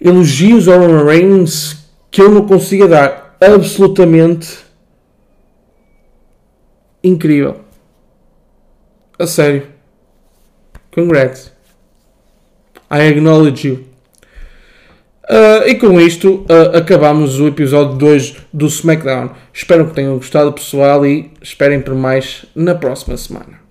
elogios 0.00 0.66
ao 0.66 0.80
Roman 0.80 1.04
Reigns 1.04 1.86
que 2.10 2.20
eu 2.20 2.30
não 2.30 2.46
consiga 2.46 2.88
dar. 2.88 3.36
Absolutamente 3.40 4.58
incrível. 7.04 7.60
A 9.18 9.26
sério. 9.26 9.68
Congrats. 10.92 11.52
I 12.90 13.02
acknowledge 13.08 13.68
you. 13.68 13.95
Uh, 15.28 15.68
e 15.68 15.74
com 15.74 16.00
isto 16.00 16.46
uh, 16.48 16.76
acabamos 16.76 17.40
o 17.40 17.48
episódio 17.48 17.96
2 17.96 18.36
do 18.52 18.66
SmackDown. 18.66 19.30
Espero 19.52 19.86
que 19.86 19.94
tenham 19.94 20.16
gostado, 20.16 20.52
pessoal, 20.52 21.04
e 21.04 21.32
esperem 21.42 21.80
por 21.80 21.94
mais 21.96 22.46
na 22.54 22.76
próxima 22.76 23.16
semana. 23.16 23.65